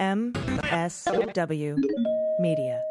[0.00, 1.76] MSW
[2.40, 2.82] Media.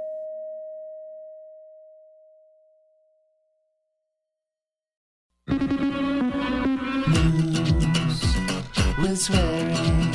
[9.02, 10.09] With swearing.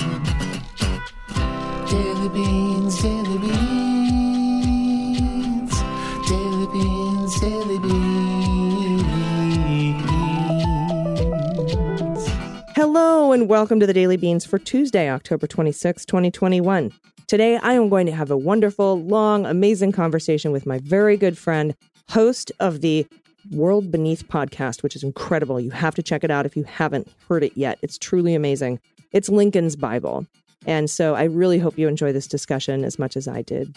[13.35, 16.93] And welcome to the Daily Beans for Tuesday, October 26, 2021.
[17.27, 21.37] Today, I am going to have a wonderful, long, amazing conversation with my very good
[21.37, 21.75] friend,
[22.11, 23.05] host of the
[23.51, 25.59] World Beneath podcast, which is incredible.
[25.59, 27.81] You have to check it out if you haven't heard it yet.
[27.83, 28.79] It's truly amazing.
[29.11, 30.29] It's Lincoln's Bible.
[30.65, 33.77] And so I really hope you enjoy this discussion as much as I did.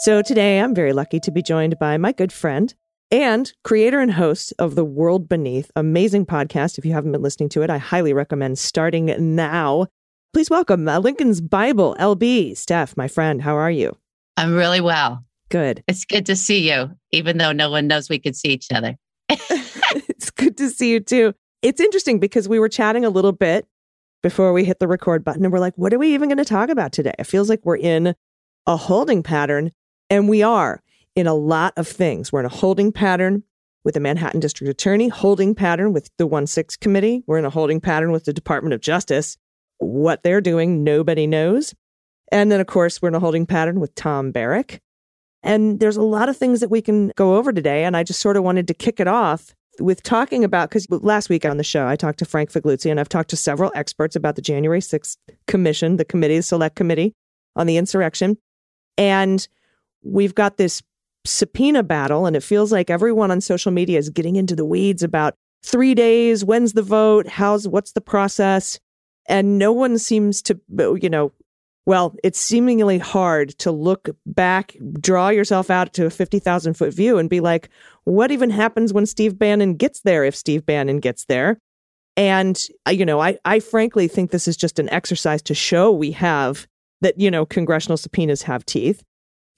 [0.00, 2.74] So today, I'm very lucky to be joined by my good friend,
[3.10, 6.78] and creator and host of the World Beneath, amazing podcast.
[6.78, 9.86] If you haven't been listening to it, I highly recommend starting now.
[10.32, 12.56] Please welcome uh, Lincoln's Bible, LB.
[12.56, 13.96] Steph, my friend, how are you?
[14.36, 15.24] I'm really well.
[15.48, 15.82] Good.
[15.88, 18.96] It's good to see you, even though no one knows we could see each other.
[19.28, 21.34] it's good to see you too.
[21.62, 23.66] It's interesting because we were chatting a little bit
[24.22, 26.44] before we hit the record button and we're like, what are we even going to
[26.44, 27.14] talk about today?
[27.18, 28.14] It feels like we're in
[28.66, 29.72] a holding pattern,
[30.10, 30.82] and we are
[31.20, 32.32] in a lot of things.
[32.32, 33.44] We're in a holding pattern
[33.84, 37.22] with the Manhattan District Attorney, holding pattern with the 1 6 Committee.
[37.26, 39.36] We're in a holding pattern with the Department of Justice.
[39.78, 41.74] What they're doing, nobody knows.
[42.32, 44.80] And then, of course, we're in a holding pattern with Tom Barrack.
[45.42, 47.84] And there's a lot of things that we can go over today.
[47.84, 51.30] And I just sort of wanted to kick it off with talking about, because last
[51.30, 54.14] week on the show, I talked to Frank Figliuzzi and I've talked to several experts
[54.14, 57.14] about the January 6th Commission, the committee, the select committee
[57.56, 58.36] on the insurrection.
[58.98, 59.46] And
[60.02, 60.82] we've got this
[61.24, 65.02] subpoena battle, and it feels like everyone on social media is getting into the weeds
[65.02, 68.78] about three days, when's the vote, how's what's the process,
[69.28, 70.58] and no one seems to,
[71.00, 71.32] you know,
[71.86, 76.94] well, it's seemingly hard to look back, draw yourself out to a fifty thousand foot
[76.94, 77.68] view, and be like,
[78.04, 80.24] what even happens when Steve Bannon gets there?
[80.24, 81.58] If Steve Bannon gets there,
[82.16, 85.90] and uh, you know, I I frankly think this is just an exercise to show
[85.90, 86.66] we have
[87.00, 89.02] that you know congressional subpoenas have teeth.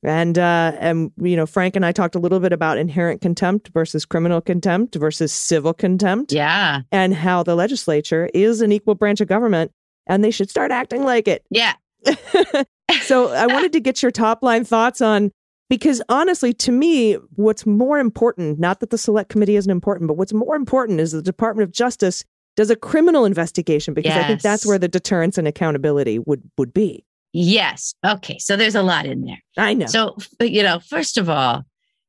[0.04, 3.68] And uh, and you know, Frank and I talked a little bit about inherent contempt
[3.72, 6.80] versus criminal contempt versus civil contempt, Yeah.
[6.90, 9.70] and how the legislature is an equal branch of government,
[10.08, 11.44] and they should start acting like it.
[11.50, 11.74] Yeah.
[13.02, 15.30] so I wanted to get your top line thoughts on
[15.70, 20.14] because honestly, to me, what's more important, not that the select committee isn't important, but
[20.16, 22.24] what's more important is the Department of Justice
[22.56, 26.74] does a criminal investigation because I think that's where the deterrence and accountability would would
[26.74, 27.04] be.
[27.32, 27.94] Yes.
[28.06, 28.38] Okay.
[28.38, 29.43] So there's a lot in there.
[29.56, 29.87] I know.
[29.87, 31.65] So, you know, first of all,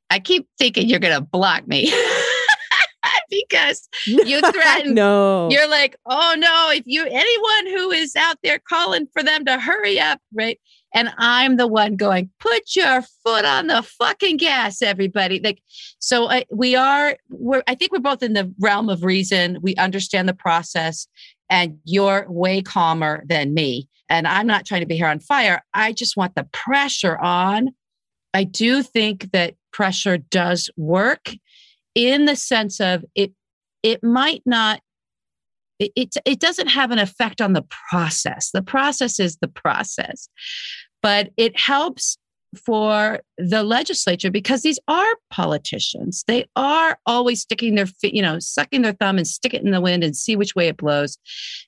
[0.09, 1.91] I keep thinking you're going to block me
[3.29, 5.49] because you threatened- no.
[5.49, 9.57] you're like, oh no, if you, anyone who is out there calling for them to
[9.59, 10.59] hurry up, right?
[10.93, 15.39] And I'm the one going, put your foot on the fucking gas, everybody.
[15.43, 15.63] Like,
[15.97, 19.57] so I, we are, we're, I think we're both in the realm of reason.
[19.61, 21.07] We understand the process
[21.49, 23.89] and you're way calmer than me.
[24.09, 25.63] And I'm not trying to be here on fire.
[25.73, 27.69] I just want the pressure on.
[28.33, 31.31] I do think that pressure does work
[31.95, 33.31] in the sense of it,
[33.83, 34.81] it might not
[35.79, 38.51] it, it, it doesn't have an effect on the process.
[38.51, 40.29] The process is the process,
[41.01, 42.17] but it helps
[42.57, 46.23] for the legislature because these are politicians.
[46.27, 49.71] They are always sticking their, fi- you know, sucking their thumb and stick it in
[49.71, 51.17] the wind and see which way it blows.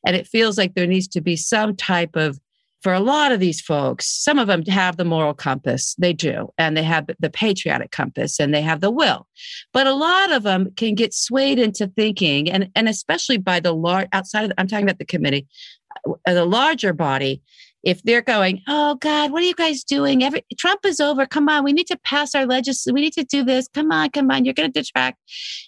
[0.05, 2.39] And it feels like there needs to be some type of,
[2.81, 5.95] for a lot of these folks, some of them have the moral compass.
[5.97, 6.53] They do.
[6.57, 9.27] And they have the patriotic compass and they have the will.
[9.73, 13.73] But a lot of them can get swayed into thinking, and, and especially by the
[13.73, 15.47] large outside of, I'm talking about the committee,
[16.07, 17.41] uh, the larger body,
[17.85, 20.23] if they're going, oh God, what are you guys doing?
[20.23, 21.25] Every Trump is over.
[21.27, 22.95] Come on, we need to pass our legislation.
[22.95, 23.67] We need to do this.
[23.67, 24.43] Come on, come on.
[24.43, 25.19] You're going to detract.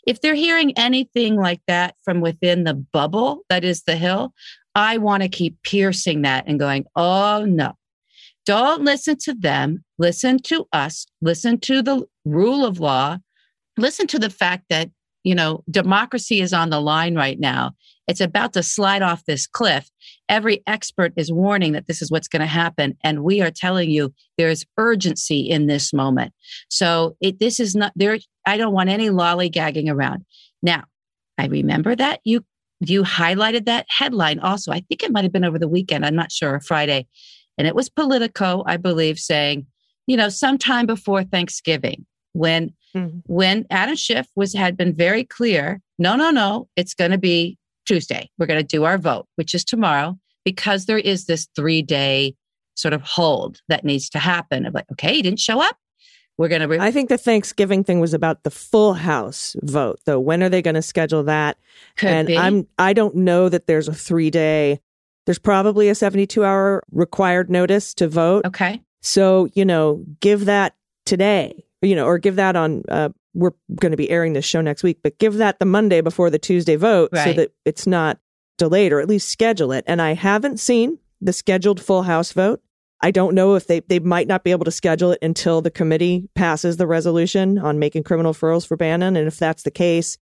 [0.08, 4.34] If they're hearing anything like that from within the bubble that is the Hill,
[4.74, 7.74] I want to keep piercing that and going, oh no,
[8.46, 9.84] don't listen to them.
[10.00, 11.06] Listen to us.
[11.22, 13.18] Listen to the rule of law.
[13.78, 14.90] Listen to the fact that,
[15.24, 17.74] you know, democracy is on the line right now.
[18.08, 19.90] It's about to slide off this cliff.
[20.30, 22.98] Every expert is warning that this is what's going to happen.
[23.04, 26.34] And we are telling you there is urgency in this moment.
[26.70, 28.18] So it, this is not there.
[28.46, 30.26] I don't want any lollygagging around.
[30.62, 30.84] Now,
[31.38, 32.44] I remember that you
[32.80, 34.72] you highlighted that headline also.
[34.72, 36.06] I think it might have been over the weekend.
[36.06, 37.08] I'm not sure, Friday.
[37.58, 39.66] And it was Politico, I believe, saying,
[40.06, 43.24] you know, sometime before Thanksgiving, when Mhm.
[43.26, 47.58] when Adam Schiff was had been very clear, no, no, no, it's going to be
[47.88, 48.30] Tuesday.
[48.38, 52.36] We're going to do our vote, which is tomorrow, because there is this three day
[52.76, 54.66] sort of hold that needs to happen.
[54.66, 55.78] Of like, okay, you didn't show up.
[56.38, 56.68] We're going to.
[56.68, 60.20] Re- I think the Thanksgiving thing was about the full House vote, though.
[60.20, 61.58] When are they going to schedule that?
[61.96, 62.38] could and be.
[62.38, 64.80] I'm I don't know that there's a three day.
[65.26, 68.46] There's probably a 72 hour required notice to vote.
[68.46, 68.82] okay.
[69.02, 70.76] So you know, give that
[71.06, 71.64] today.
[71.82, 72.84] You know, or give that on.
[72.88, 76.02] Uh, we're going to be airing this show next week, but give that the Monday
[76.02, 78.20] before the Tuesday vote, so that it's not
[78.58, 79.86] delayed, or at least schedule it.
[79.88, 82.62] And I haven't seen the scheduled full House vote.
[83.02, 85.70] I don't know if they they might not be able to schedule it until the
[85.70, 89.16] committee passes the resolution on making criminal referrals for Bannon.
[89.16, 90.18] And if that's the case,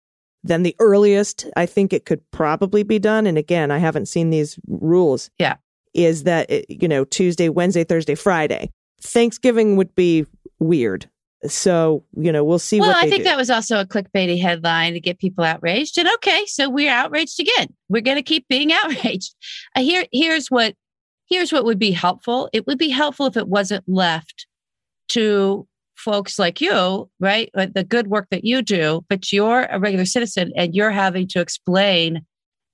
[0.44, 3.28] then the earliest I think it could probably be done.
[3.28, 5.30] And again, I haven't seen these rules.
[5.38, 5.56] Yeah.
[5.94, 8.72] Is that it, you know Tuesday, Wednesday, Thursday, Friday?
[9.02, 10.26] Thanksgiving would be
[10.60, 11.10] weird.
[11.48, 13.24] So you know we'll see well, I think do.
[13.24, 15.98] that was also a clickbaity headline to get people outraged.
[15.98, 17.74] And okay, so we're outraged again.
[17.90, 19.34] We're going to keep being outraged.
[19.76, 20.76] Uh, here, here's what
[21.30, 22.50] here's what would be helpful.
[22.54, 24.46] It would be helpful if it wasn't left
[25.10, 27.50] to folks like you, right?
[27.56, 31.28] uh, The good work that you do, but you're a regular citizen and you're having
[31.30, 32.26] to explain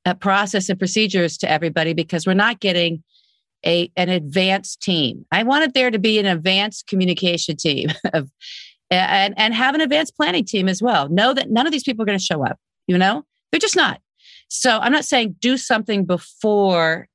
[0.05, 3.03] a process and procedures to everybody because we're not getting
[3.65, 5.25] a an advanced team.
[5.31, 8.29] I wanted there to be an advanced communication team of
[8.89, 11.09] and and have an advanced planning team as well.
[11.09, 12.57] Know that none of these people are going to show up.
[12.87, 14.01] You know, they're just not.
[14.49, 17.07] So I'm not saying do something before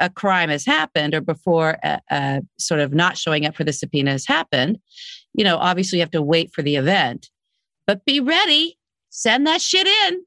[0.00, 3.72] a crime has happened or before a, a sort of not showing up for the
[3.72, 4.78] subpoena has happened.
[5.34, 7.30] You know, obviously you have to wait for the event,
[7.86, 8.78] but be ready.
[9.10, 10.24] Send that shit in,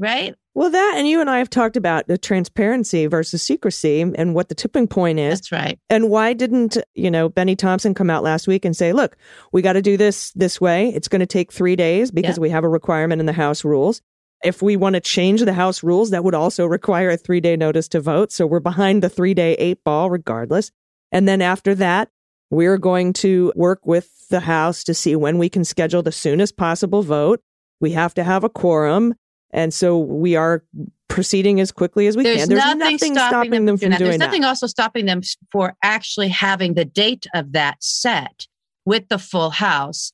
[0.00, 0.34] right?
[0.54, 4.48] well, that and you and I have talked about the transparency versus secrecy and what
[4.48, 5.40] the tipping point is.
[5.40, 5.78] That's right.
[5.88, 9.16] And why didn't, you know, Benny Thompson come out last week and say, look,
[9.52, 10.88] we got to do this this way.
[10.88, 14.02] It's going to take three days because we have a requirement in the House rules.
[14.42, 17.56] If we want to change the House rules, that would also require a three day
[17.56, 18.32] notice to vote.
[18.32, 20.72] So we're behind the three day eight ball regardless.
[21.12, 22.10] And then after that,
[22.50, 26.56] we're going to work with the House to see when we can schedule the soonest
[26.56, 27.40] possible vote.
[27.80, 29.14] We have to have a quorum.
[29.52, 30.62] And so we are
[31.08, 32.48] proceeding as quickly as we There's can.
[32.50, 33.98] There's nothing, nothing, stopping, them, them from doing that.
[33.98, 34.26] doing There's that.
[34.26, 38.46] nothing also stopping them for actually having the date of that set
[38.84, 40.12] with the full house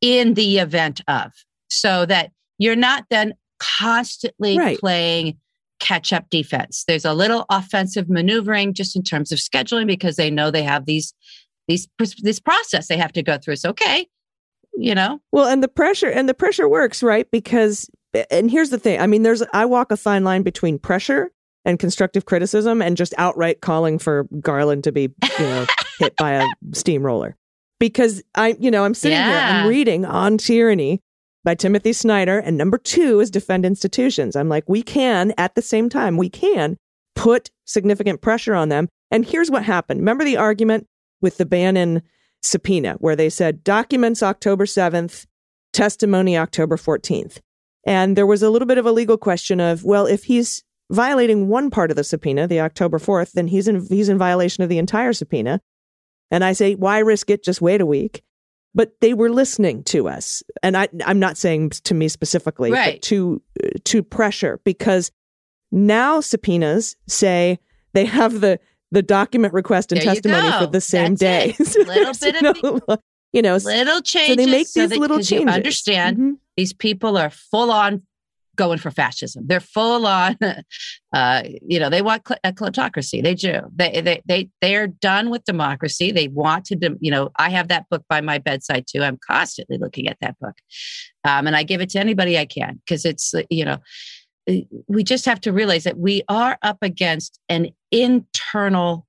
[0.00, 1.32] in the event of,
[1.68, 4.78] so that you're not then constantly Right.
[4.78, 5.36] playing
[5.80, 6.84] catch up defense.
[6.88, 10.86] There's a little offensive maneuvering just in terms of scheduling because they know they have
[10.86, 11.14] these
[11.68, 11.86] these
[12.22, 13.56] this process they have to go through.
[13.56, 14.06] So okay,
[14.76, 17.30] you know, Well, and the pressure and the pressure works, right?
[17.30, 17.88] Because
[18.30, 19.00] and here's the thing.
[19.00, 21.30] I mean, there's I walk a fine line between pressure
[21.64, 25.66] and constructive criticism and just outright calling for Garland to be, you know,
[25.98, 27.36] hit by a steamroller.
[27.78, 31.00] Because I, you know, I'm sitting here, I'm reading On Tyranny
[31.44, 34.34] by Timothy Snyder, and number two is Defend Institutions.
[34.34, 36.76] I'm like, we can, at the same time, we can
[37.14, 38.88] put significant pressure on them.
[39.10, 40.00] And here's what happened.
[40.00, 40.86] Remember the argument
[41.20, 42.02] with the Bannon
[42.42, 45.26] subpoena where they said documents October 7th,
[45.72, 47.38] testimony October 14th.
[47.88, 51.48] And there was a little bit of a legal question of, well, if he's violating
[51.48, 54.68] one part of the subpoena, the October 4th, then he's in he's in violation of
[54.68, 55.60] the entire subpoena.
[56.30, 57.42] And I say, why risk it?
[57.42, 58.22] Just wait a week.
[58.74, 62.96] But they were listening to us, and I, I'm not saying to me specifically, Right.
[62.96, 63.40] but to
[63.84, 65.10] to pressure because
[65.72, 67.58] now subpoenas say
[67.94, 71.82] they have the the document request and There testimony for the same That's day.
[71.84, 72.96] Little bit of no-
[73.32, 74.36] you know, little changes.
[74.36, 75.54] so they make so these that- little changes.
[75.54, 76.32] Understand Mhm.
[76.56, 78.02] these people are full on
[78.56, 79.44] going for fascism.
[79.46, 80.36] They're full on,
[81.12, 83.22] uh, you know, they want cl- a kleptocracy.
[83.22, 83.60] They do.
[83.72, 86.10] They they they they are done with democracy.
[86.10, 87.30] They want to, dem- you know.
[87.36, 89.04] I have that book by my bedside too.
[89.04, 90.56] I'm constantly looking at that book,
[91.22, 93.78] um, and I give it to anybody I can because it's uh, you know.
[94.50, 94.54] uh,
[94.88, 99.06] We just have to realize that we are up against an internal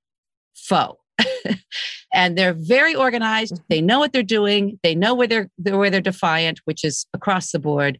[0.54, 0.99] foe.
[2.14, 3.54] and they're very organized.
[3.54, 3.64] Mhm.
[3.68, 4.78] They know what they're doing.
[4.82, 7.98] They know where they're, they're where they're defiant, which is across the board.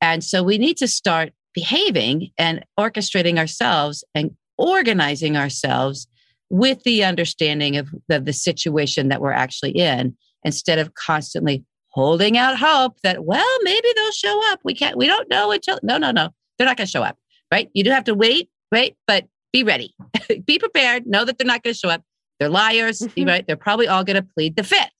[0.00, 6.06] And so we need to start behaving and orchestrating ourselves and organizing ourselves
[6.50, 12.36] with the understanding of the, the situation that we're actually in, instead of constantly holding
[12.36, 14.60] out hope that, well, maybe they'll show up.
[14.64, 17.16] We can't, we don't know until, no, no, no, they're not going to show up,
[17.50, 17.68] right?
[17.72, 18.94] You do have to wait, right?
[19.06, 19.94] But be ready,
[20.46, 22.02] be prepared, know that they're not going to show up.
[22.38, 23.26] They're liars, Mhm.
[23.26, 23.46] right?
[23.46, 24.90] They're probably all going to plead the fifth.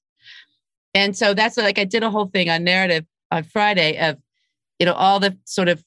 [0.95, 4.17] And so that's like I did a whole thing on narrative on Friday of,
[4.79, 5.85] you know, all the sort of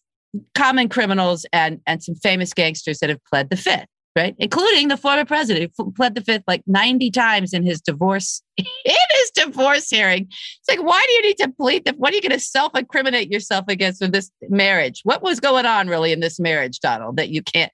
[0.54, 3.88] common criminals and and some famous gangsters that have pled the fifth.
[4.16, 4.36] Right?
[4.40, 8.66] Including the former president who pled the fifth like 90 times in his divorce in
[8.86, 10.28] his divorce hearing.
[10.30, 13.32] It's like, why do you need to plead the what are you going to self-incriminate
[13.32, 15.02] yourself against with this marriage?
[15.04, 17.72] What was going on really in this marriage, Donald, that you can't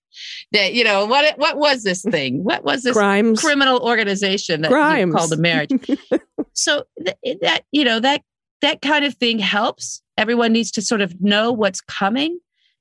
[0.51, 2.43] that you know what what was this thing?
[2.43, 3.41] What was this Crimes.
[3.41, 5.71] criminal organization that you called a marriage?
[6.53, 8.21] so th- that you know that
[8.61, 12.39] that kind of thing helps everyone needs to sort of know what's coming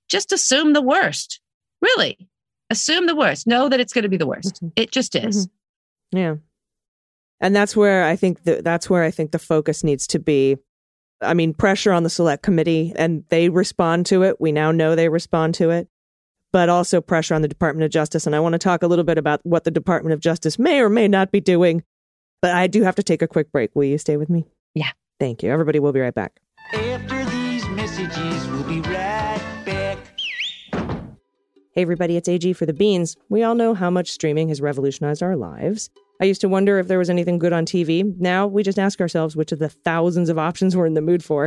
[0.08, 1.40] just assume the worst
[1.80, 2.28] really
[2.74, 4.72] assume the worst know that it's going to be the worst Mhm.
[4.76, 5.48] it just is
[6.12, 6.36] Yeah.
[7.40, 10.56] And that's where I think the, that's where I think the focus needs to be.
[11.20, 14.40] I mean, pressure on the select committee and they respond to it.
[14.40, 15.88] We now know they respond to it,
[16.52, 18.26] but also pressure on the Department of Justice.
[18.26, 20.80] And I want to talk a little bit about what the Department of Justice may
[20.80, 21.82] or may not be doing.
[22.40, 23.74] But I do have to take a quick break.
[23.74, 24.44] Will you stay with me?
[24.74, 24.92] Yeah.
[25.18, 25.50] Thank you.
[25.50, 26.38] Everybody, we'll be right back.
[26.72, 29.98] After these messages, we'll be right back.
[31.76, 33.16] Hey, everybody, it's AG for the Beans.
[33.30, 35.90] We all know how much streaming has revolutionized our lives.
[36.20, 38.16] I used to wonder if there was anything good on TV.
[38.20, 41.24] Now we just ask ourselves which of the thousands of options we're in the mood
[41.24, 41.46] for.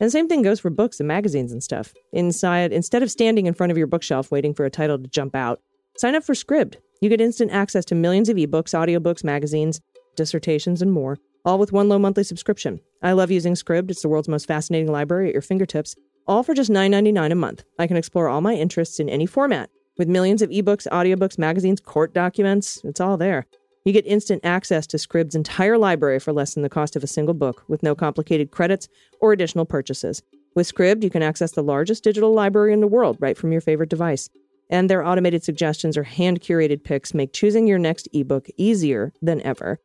[0.00, 1.94] And the same thing goes for books and magazines and stuff.
[2.12, 5.36] Inside, instead of standing in front of your bookshelf waiting for a title to jump
[5.36, 5.60] out,
[5.96, 6.74] sign up for Scribd.
[7.00, 9.80] You get instant access to millions of ebooks, audiobooks, magazines,
[10.16, 12.80] dissertations, and more, all with one low monthly subscription.
[13.00, 13.92] I love using Scribd.
[13.92, 15.94] It's the world's most fascinating library at your fingertips,
[16.28, 17.64] all for just $9.99 a month.
[17.78, 19.70] I can explore all my interests in any format.
[19.96, 23.46] With millions of ebooks, audiobooks, magazines, court documents, it's all there.
[23.84, 27.08] You get instant access to Scribd's entire library for less than the cost of a
[27.08, 28.86] single book, with no complicated credits
[29.20, 30.22] or additional purchases.
[30.54, 33.62] With Scribd, you can access the largest digital library in the world right from your
[33.62, 34.28] favorite device.
[34.70, 39.40] And their automated suggestions or hand curated picks make choosing your next ebook easier than
[39.40, 39.80] ever.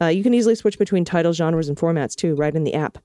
[0.00, 2.98] Uh, you can easily switch between titles, genres, and formats too, right in the app.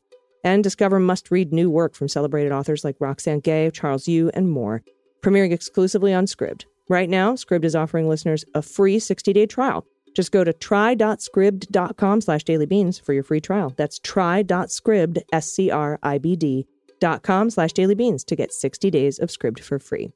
[0.46, 4.50] And discover must read new work from celebrated authors like Roxane Gay, Charles Yu, and
[4.50, 4.84] more,
[5.22, 6.66] premiering exclusively on Scribd.
[6.88, 9.86] Right now, Scribd is offering listeners a free 60 day trial.
[10.16, 13.74] Just go to try.scribd.com slash dailybeans for your free trial.
[13.76, 16.68] That's try.scribd, S-C-R-I-B-D
[17.02, 20.12] dot com slash dailybeans to get 60 days of Scribd for free.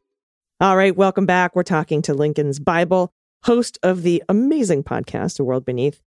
[0.62, 1.56] All right, welcome back.
[1.56, 3.12] We're talking to Lincoln's Bible,
[3.46, 6.02] host of the amazing podcast, The World Beneath.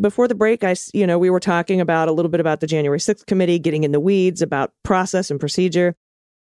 [0.00, 2.66] Before the break, I, you know, we were talking about a little bit about the
[2.66, 5.96] January 6th committee, getting in the weeds about process and procedure.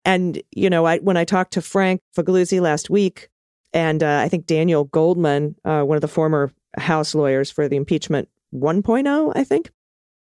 [0.05, 3.29] And, you know, I, when I talked to Frank Figliuzzi last week,
[3.73, 7.77] and uh, I think Daniel Goldman, uh, one of the former House lawyers for the
[7.77, 9.71] impeachment 1.0, I think,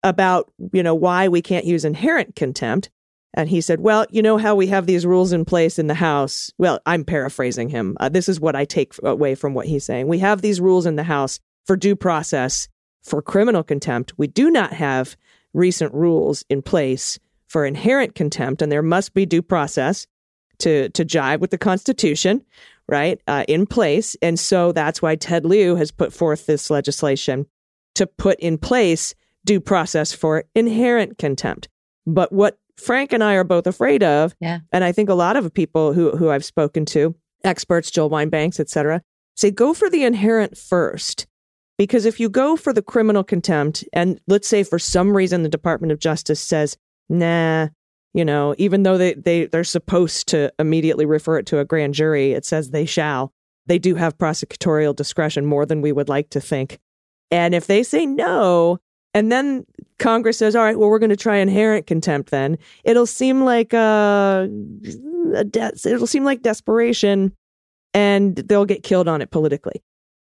[0.04, 2.90] about, you know, why we can't use inherent contempt.
[3.34, 5.94] And he said, well, you know how we have these rules in place in the
[5.94, 6.52] House?
[6.56, 7.96] Well, I'm paraphrasing him.
[7.98, 10.06] Uh, this is what I take away from what he's saying.
[10.06, 12.68] We have these rules in the House for due process
[13.08, 14.12] for criminal contempt.
[14.16, 15.16] We do not have
[15.54, 20.06] recent rules in place for inherent contempt, and there must be due process
[20.58, 22.44] to, to jive with the Constitution,
[22.88, 24.16] right, uh, in place.
[24.20, 27.46] And so that's why Ted Lieu has put forth this legislation
[27.94, 29.14] to put in place
[29.46, 31.68] due process for inherent contempt.
[32.06, 34.60] But what Frank and I are both afraid of, Yeah.
[34.72, 38.60] and I think a lot of people who, who I've spoken to, experts, Jill Wine-Banks,
[38.60, 39.00] et cetera,
[39.36, 41.27] say go for the inherent first.
[41.78, 45.48] Because if you go for the criminal contempt, and let's say for some reason the
[45.48, 46.76] Department of Justice says,
[47.08, 47.68] nah,
[48.14, 51.94] you know, even though they, they, they're supposed to immediately refer it to a grand
[51.94, 53.32] jury, it says they shall.
[53.66, 56.78] They do have prosecutorial discretion more than we would like to think.
[57.30, 58.78] And if they say no,
[59.14, 59.64] and then
[59.98, 63.72] Congress says, all right, well, we're going to try inherent contempt then, it'll seem like
[63.74, 64.46] uh,
[65.34, 67.32] a de- it'll seem like desperation
[67.94, 69.82] and they'll get killed on it politically.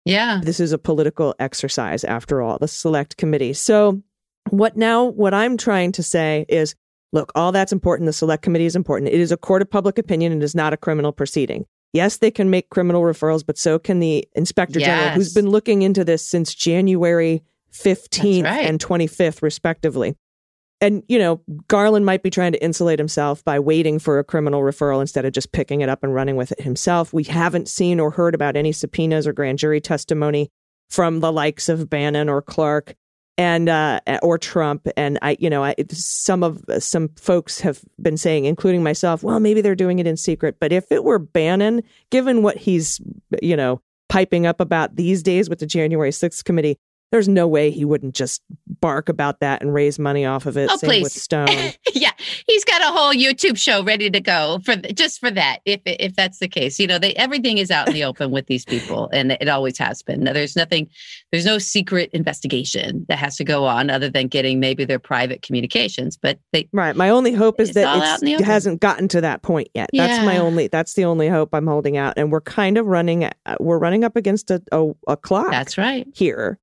[0.06, 3.53] Yeah This is a political exercise after all, the select committee.
[3.53, 4.01] So
[4.50, 6.75] what now what I'm trying to say is
[7.12, 8.08] look, all that's important.
[8.08, 9.12] The select committee is important.
[9.12, 11.65] It is a court of public opinion and is not a criminal proceeding.
[11.91, 15.82] Yes, they can make criminal referrals, but so can the inspector general, who's been looking
[15.82, 17.41] into this since January
[17.74, 18.65] 15th right.
[18.68, 20.15] and 25th, respectively.
[20.82, 24.62] And, you know, Garland might be trying to insulate himself by waiting for a criminal
[24.62, 27.12] referral instead of just picking it up and running with it himself.
[27.12, 30.52] We haven't seen or heard about any subpoenas or grand jury testimony
[30.90, 32.96] from the likes of Bannon or Clark
[33.38, 34.88] and uh, or Trump.
[34.96, 39.40] And I, you know, I, some of some folks have been saying, including myself, well,
[39.40, 40.58] maybe they're doing it in secret.
[40.60, 43.02] But if it were Bannon, given what he's,
[43.42, 46.78] you know, piping up about these days with the January 6th committee,
[47.12, 48.42] there's no way he wouldn't just
[48.82, 50.70] bark about that and raise money off of it.
[50.72, 51.22] Oh, Same with please.
[51.22, 51.48] Stone.
[51.94, 52.12] yeah,
[52.46, 55.60] he's got a whole YouTube show ready to go for th- just for that.
[55.66, 58.46] If if that's the case, you know, they, everything is out in the open with
[58.48, 60.24] these people, and it always has been.
[60.24, 60.89] There's nothing,
[61.32, 65.42] there's no secret investigation that has to go on other than getting maybe their private
[65.42, 66.18] communications.
[66.18, 66.96] But they, Right.
[66.96, 69.89] My only hope is that it hasn't gotten to that point yet.
[69.94, 70.68] That's my only.
[70.68, 73.24] That's the only hope I'm holding out, and we're kind of running.
[73.25, 75.51] uh, We're running up against a a, a clock.
[75.51, 76.08] that's right.
[76.13, 76.60] here.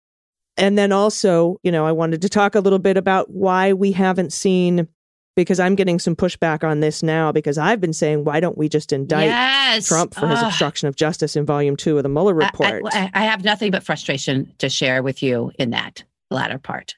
[0.56, 3.92] And then also, you know, I wanted to talk a little bit about why we
[3.92, 4.88] haven't seen,
[5.34, 8.68] because I'm getting some pushback on this now, because I've been saying, why don't we
[8.68, 12.42] just indict yes, Trump for his obstruction of justice in volume two of the Mueller
[12.42, 12.84] I- report?
[12.92, 16.94] I, I have nothing but frustration to share with you in that latter part.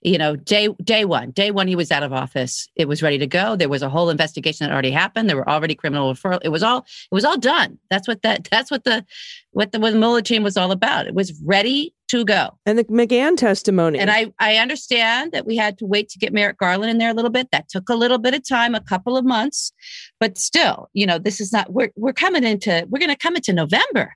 [0.00, 2.68] You know, day day one, day one, he was out of office.
[2.74, 3.56] It was ready to go.
[3.56, 5.28] There was a whole investigation that already happened.
[5.28, 6.40] There were already criminal referral.
[6.42, 7.78] It was all it was all done.
[7.90, 9.04] That's what that that's what the
[9.52, 11.06] what the what the Mueller team was all about.
[11.06, 12.58] It was ready to go.
[12.66, 13.98] and the McGahn testimony.
[13.98, 17.10] And I I understand that we had to wait to get Merrick Garland in there
[17.10, 17.50] a little bit.
[17.52, 19.72] That took a little bit of time, a couple of months,
[20.20, 23.36] but still, you know, this is not we're we're coming into we're going to come
[23.36, 24.14] into November.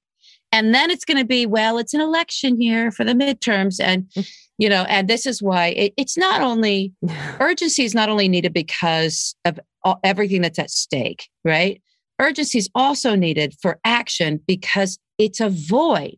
[0.57, 3.79] And then it's going to be, well, it's an election year for the midterms.
[3.79, 4.11] And,
[4.59, 6.95] you know, and this is why it, it's not only
[7.41, 11.83] urgency is not only needed because of all, everything that's at stake, right?
[12.19, 16.17] Urgency is also needed for action because it's a void.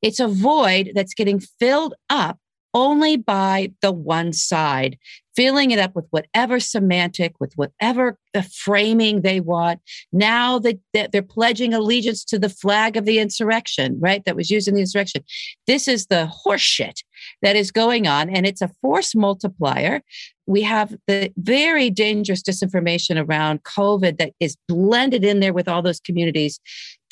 [0.00, 2.38] It's a void that's getting filled up
[2.74, 4.96] only by the one side,
[5.34, 9.80] filling it up with whatever semantic, with whatever the framing they want.
[10.12, 14.24] Now that they're pledging allegiance to the flag of the insurrection, right?
[14.24, 15.24] That was used in the insurrection.
[15.66, 17.02] This is the horseshit
[17.40, 20.02] that is going on, and it's a force multiplier.
[20.46, 25.82] We have the very dangerous disinformation around COVID that is blended in there with all
[25.82, 26.58] those communities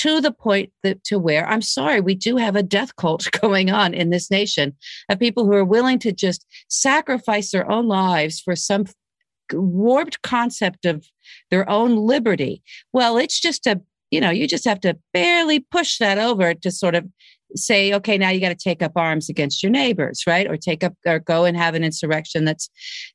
[0.00, 3.70] to the point that to where I'm sorry, we do have a death cult going
[3.70, 4.74] on in this nation
[5.10, 8.86] of people who are willing to just sacrifice their own lives for some
[9.52, 11.06] warped concept of
[11.50, 12.62] their own liberty.
[12.94, 16.70] Well, it's just a, you know, you just have to barely push that over to
[16.70, 17.06] sort of
[17.54, 20.48] say, okay, now you got to take up arms against your neighbors, right?
[20.48, 22.68] Or take up or go and have an insurrection that's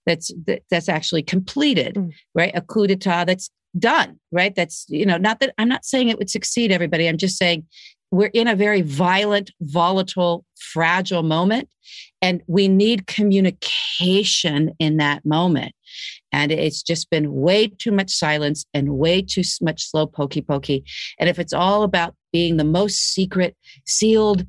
[0.05, 2.11] that's that, that's actually completed, Mm.
[2.33, 2.51] right?
[2.55, 4.55] A coup d'etat that's done, right?
[4.55, 7.07] That's, you know, not that I'm not saying it would succeed everybody.
[7.07, 7.65] I'm just saying
[8.15, 11.69] we're in a very violent, volatile, fragile moment,
[12.21, 15.73] and we need communication in that moment.
[16.31, 20.83] And it's just been way too much silence and way too much slow pokey pokey.
[21.19, 23.55] And if it's all about being the most secret,
[23.85, 24.45] sealed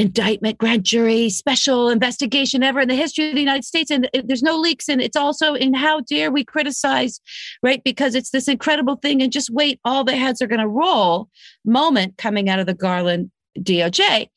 [0.00, 4.42] indictment, grand jury, special investigation ever in the history of the United States, and there's
[4.42, 7.20] no leaks, and it's also in how dare we criticize,
[7.62, 7.84] right?
[7.84, 11.28] Because it's this incredible thing, and just wait, all the heads are going to roll
[11.64, 14.28] moment coming out of the Garland DOJ.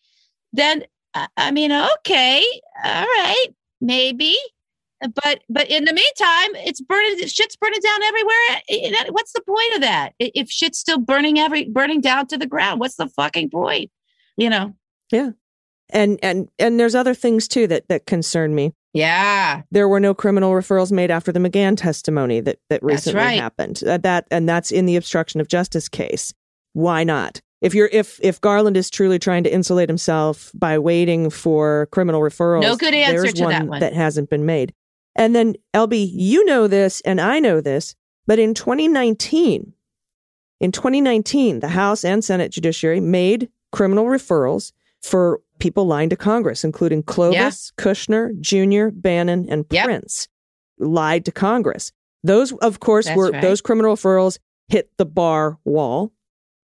[0.51, 0.83] Then,
[1.37, 2.43] I mean, okay,
[2.83, 3.47] all right,
[3.79, 4.35] maybe
[5.15, 7.17] but but in the meantime, it's burning.
[7.27, 9.11] Shit's burning down everywhere.
[9.11, 10.13] What's the point of that?
[10.19, 13.91] If shit's still burning every burning down to the ground, what's the fucking point?
[14.37, 14.73] You know?
[15.93, 18.73] And and and there's other things too that that concern me.
[18.93, 23.39] Yeah, There were no criminal referrals made after the McGahn testimony that that recently right.
[23.39, 23.81] happened.
[23.83, 26.33] Uh, that and that's in the obstruction of justice case.
[26.73, 27.41] Why not?
[27.61, 32.21] If you're if if Garland is truly trying to insulate himself by waiting for criminal
[32.21, 33.79] referrals, No good answer there's to one that one.
[33.79, 34.73] that hasn't been made.
[35.15, 37.95] And then LB, you know this and I know this,
[38.27, 39.73] but in 2019,
[40.59, 46.65] in 2019, the House and Senate Judiciary made criminal referrals for people lying to Congress,
[46.65, 49.85] including Clovis, Kushner, Jr., Bannon, and Yep.
[49.85, 50.27] Prince,
[50.77, 51.93] lied to Congress.
[52.21, 53.41] Those, of course, That's were right.
[53.41, 56.11] those criminal referrals hit the bar wall,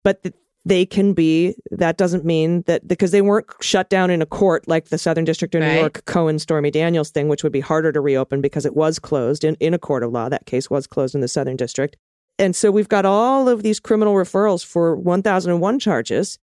[0.05, 1.57] but th- they can be.
[1.73, 5.25] That doesn't mean that because they weren't shut down in a court like the Southern
[5.25, 5.81] District of New Right.
[5.81, 9.43] York Cohen Stormy Daniels thing, which would be harder to reopen because it was closed
[9.45, 10.29] in, in a court of law.
[10.29, 11.97] That case was closed in the Southern District.
[12.39, 16.39] And so we've got all of these criminal referrals for 1001 charges,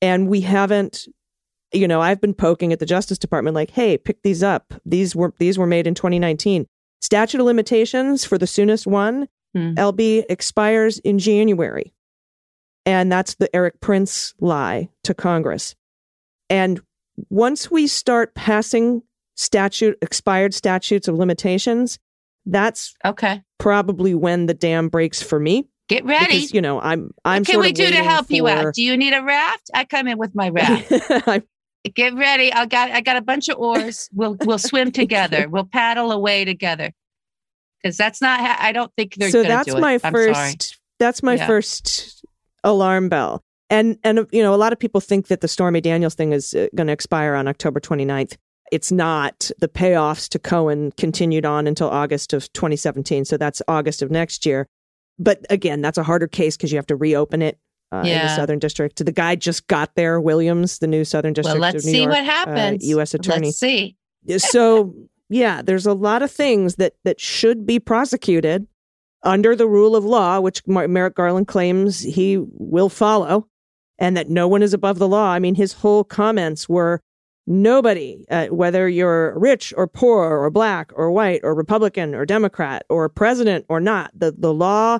[0.00, 1.06] and we haven't
[1.72, 4.74] you know, I've been poking at the Justice Department like, "Hey, pick these up.
[4.84, 6.66] These were these were made in 2019.
[7.00, 9.74] Statute of limitations for the soonest one, Hmm.
[9.76, 11.92] LB expires in January."
[12.84, 15.74] And that's the Erik Prince lie to Congress.
[16.50, 16.80] And
[17.30, 19.02] once we start passing
[19.36, 21.98] statute expired statutes of limitations,
[22.46, 23.42] that's okay.
[23.58, 26.26] probably when the dam breaks for me Get ready.
[26.38, 28.74] because you know I'm I'm what can we do to help you out?
[28.74, 29.70] Do you need a raft?
[29.74, 30.90] I come in with my raft.
[31.28, 31.42] I'm
[31.94, 32.52] Get ready.
[32.52, 34.08] I got I got a bunch of oars.
[34.12, 35.48] We'll we'll swim together.
[35.48, 36.92] We'll paddle away together.
[37.82, 38.40] Because that's not.
[38.40, 39.30] Ha- I don't think they're.
[39.30, 41.46] so that's my first that's my Yeah.
[41.46, 42.24] first
[42.62, 46.14] alarm bell and and you know a lot of people think that the stormy daniels
[46.14, 48.36] thing is uh, going to expire on october 29th
[48.70, 53.26] it's not the payoffs to Cohen continued on until August of 2017.
[53.26, 54.66] So that's August of next year.
[55.18, 57.58] But again, that's a harder case because you have to reopen it
[57.92, 59.04] uh, in the Southern District.
[59.04, 62.02] The guy just got there, Williams, the new Southern District well, of let's New see
[62.02, 62.78] York, what uh.
[62.80, 63.14] U.S.
[63.14, 63.48] attorney.
[63.48, 63.96] Let's see.
[64.38, 64.94] so
[65.28, 68.66] yeah, there's a lot of things that that should be prosecuted
[69.22, 73.46] under the rule of law, which Merrick Garland claims he will follow,
[73.98, 75.30] and that no one is above the law.
[75.30, 77.00] I mean, his whole comments were
[77.46, 82.84] nobody, uh, whether you're rich or poor or black or white or Republican or Democrat
[82.88, 84.98] or president or not, the the law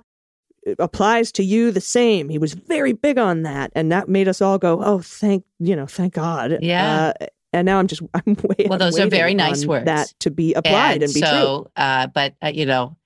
[0.79, 2.29] applies to you the same.
[2.29, 5.77] He was very big on that, and that made us all go, "Oh, thank you
[5.77, 7.13] know, thank God." Yeah.
[7.21, 8.69] Uh, and now I'm just I'm waiting.
[8.69, 9.87] Well, those are very nice words.
[9.87, 11.29] That to be applied and, be true.
[11.29, 12.97] so, uh, but uh, you know,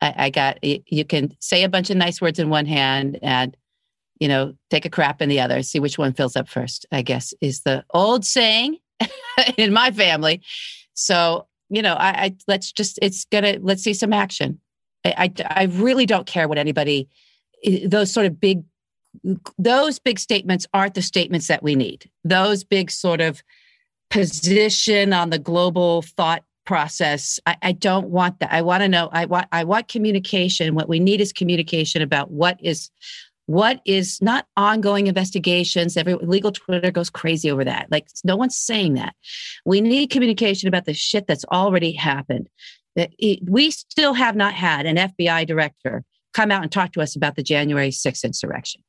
[0.00, 3.18] I, I got y- you can say a bunch of nice words in one hand
[3.22, 3.56] and
[4.18, 5.62] you know take a crap in the other.
[5.62, 6.86] See which one fills up first.
[6.92, 8.78] I guess is the old saying
[9.56, 10.42] in my family.
[10.94, 14.60] So you know, I, I let's just it's gonna let's see some action.
[15.04, 17.08] I, I really don't care what anybody
[17.86, 18.62] those sort of big
[19.58, 22.08] those big statements aren't the statements that we need.
[22.24, 23.42] Those big sort of
[24.08, 27.40] position on the global thought process.
[27.46, 28.52] I, I don't want that.
[28.52, 29.08] I want to know.
[29.12, 29.48] I want.
[29.52, 30.74] I want communication.
[30.74, 32.90] What we need is communication about what is,
[33.46, 35.96] what is not ongoing investigations.
[35.96, 37.88] Every legal Twitter goes crazy over that.
[37.90, 39.14] Like no one's saying that.
[39.64, 42.48] We need communication about the shit that's already happened.
[42.96, 47.00] That it- we still have not had an FBI director come out and talk to
[47.00, 48.82] us about the January 6th insurrection.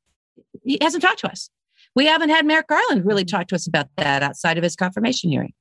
[0.64, 1.50] He hasn't talked to us.
[1.96, 5.30] We haven't had Merrick Garland really talk to us about that outside of his confirmation
[5.30, 5.54] hearing.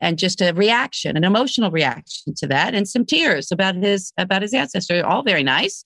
[0.00, 4.42] And just a reaction, an emotional reaction to that, and some tears about his about
[4.42, 5.04] his ancestor.
[5.06, 5.84] All very nice,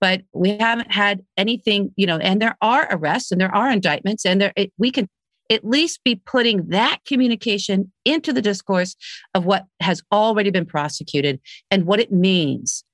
[0.00, 2.18] but we haven't had anything, you know.
[2.18, 5.08] And there are arrests and there are indictments, and there it, we can
[5.52, 8.96] at least be putting that communication into the discourse
[9.34, 12.84] of what has already been prosecuted and what it means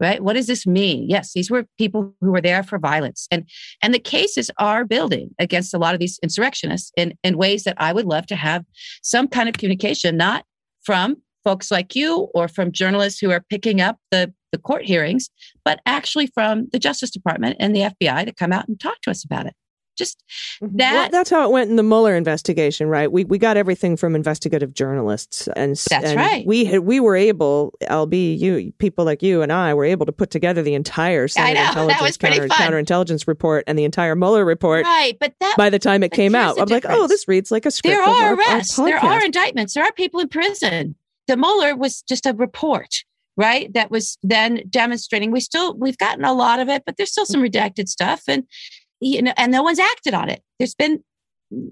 [0.00, 0.22] right?
[0.22, 1.08] What does this mean?
[1.08, 3.26] Yes these were people who were there for violence.
[3.30, 3.48] And
[3.82, 7.76] and the cases are building against a lot of these insurrectionists in in ways that
[7.78, 8.64] i would love to have
[9.02, 10.44] some kind of communication not
[10.82, 15.30] from folks like you or from journalists who are picking up the the court hearings
[15.64, 19.10] but actually from the justice department and the fbi to come out and talk to
[19.10, 19.54] us about it
[19.98, 20.22] just
[20.62, 20.76] mm-hmm.
[20.76, 23.10] Well, that that's how it went in the Mueller investigation, right?
[23.10, 26.46] We we got everything from investigative journalists, and That's and right.
[26.46, 30.12] We had, we were able, LB, you people like you and I were able to
[30.12, 34.84] put together the entire Senate know, intelligence counter, counterintelligence report and the entire Mueller report.
[34.84, 37.66] right but that By the time it came out, I'm like, oh, this reads like
[37.66, 37.92] a script.
[37.92, 38.76] there are our- our arrests.
[38.76, 39.74] There are indictments.
[39.74, 40.94] There are people in prison.
[41.26, 43.04] The Mueller was just a report
[43.36, 45.30] right that was then demonstrating.
[45.30, 47.56] We still we've gotten a lot of it but there's still some mm-hmm.
[47.56, 48.22] redacted stuff.
[48.28, 48.44] And
[49.00, 50.42] you know and no one's acted on it.
[50.58, 51.02] There's been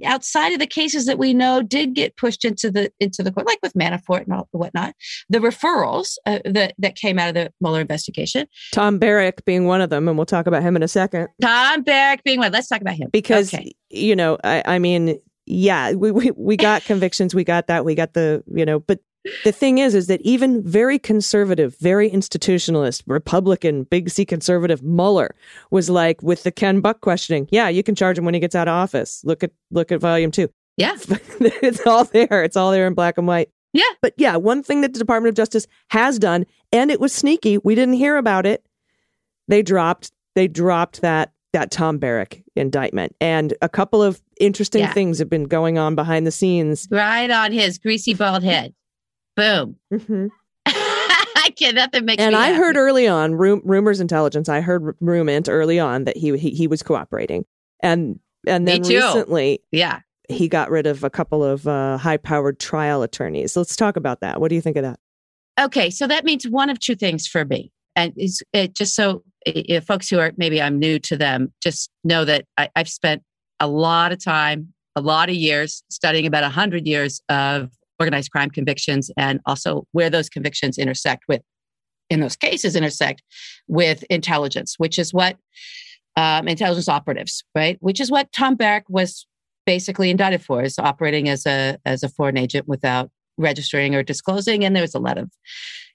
[0.07, 3.47] outside of the cases that we know did get pushed into the into the court
[3.47, 4.95] like with Manafort and all whatnot
[5.29, 8.47] the referrals uh, that that came out of the Mueller investigation.
[8.73, 11.29] Tom Barrack being one of them, and we'll talk about him in a second.
[11.43, 12.53] Tom Barrack being one.
[12.53, 13.11] Let's talk about him.
[13.13, 13.73] Because Okay.
[13.91, 17.35] you know I, I mean yeah we, we we got convictions.
[17.35, 17.85] We got that.
[17.85, 19.01] We got the you know but
[19.45, 25.35] the thing is is that even very conservative very institutionalist republican big c conservative mueller
[25.71, 28.55] was like with the ken buck questioning yeah you can charge him when he gets
[28.55, 29.23] out of office.
[29.25, 30.49] Look at look at volume two.
[30.77, 30.97] Yeah.
[31.41, 32.43] It's all there.
[32.45, 33.51] It's all there in black and white.
[33.73, 33.83] Yeah.
[34.01, 37.59] but yeah one thing that the department of justice has done and it was sneaky
[37.59, 38.65] we didn't hear about it
[39.49, 43.17] they dropped they dropped that that Tom Barrack indictment.
[43.19, 44.93] And a couple of interesting Yeah.
[44.93, 46.87] things have been going on behind the scenes.
[46.91, 48.75] Right on his greasy bald head
[49.37, 49.77] boom.
[50.67, 52.35] I can't nothing makes sense.
[52.35, 52.59] and I happy.
[52.59, 56.51] heard early on rum- rumors intelligence I heard r- rumint early on that he, he
[56.51, 57.45] he was cooperating.
[57.81, 60.01] And and then recently yeah.
[60.29, 63.57] he got rid of a couple of uh, high powered trial attorneys.
[63.57, 64.41] Let's talk about that.
[64.41, 64.99] What do you think of that?
[65.59, 69.23] Okay, so that means one of two things for me, and is it just so
[69.47, 73.23] if folks who are maybe I'm new to them just know that I, I've spent
[73.61, 78.31] a lot of time, a lot of years studying about a hundred years of organized
[78.31, 81.43] crime convictions, and also where those convictions intersect with,
[82.11, 83.23] in those cases, intersect
[83.69, 85.37] with intelligence, which is what
[86.17, 87.77] um, intelligence operatives, right?
[87.81, 89.27] Which is what Tom Barrack was
[89.67, 94.65] basically indicted for, is operating as a as a foreign agent without registering or disclosing.
[94.65, 95.31] And there's a lot of,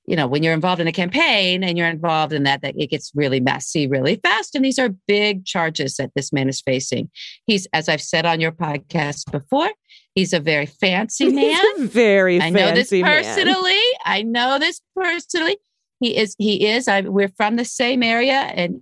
[0.06, 2.90] you know, when you're involved in a campaign and you're involved in that, that it
[2.90, 4.56] gets really messy really fast.
[4.56, 7.10] And these are big charges that this man is facing.
[7.46, 9.70] He's, as I've said on your podcast before,
[10.16, 11.88] he's a very fancy man.
[11.88, 13.24] very I know this fancy man.
[13.24, 13.82] personally.
[14.06, 15.58] I know this personally.
[16.00, 16.36] He is.
[16.40, 16.88] He is.
[16.88, 18.82] I, we're from the same area, and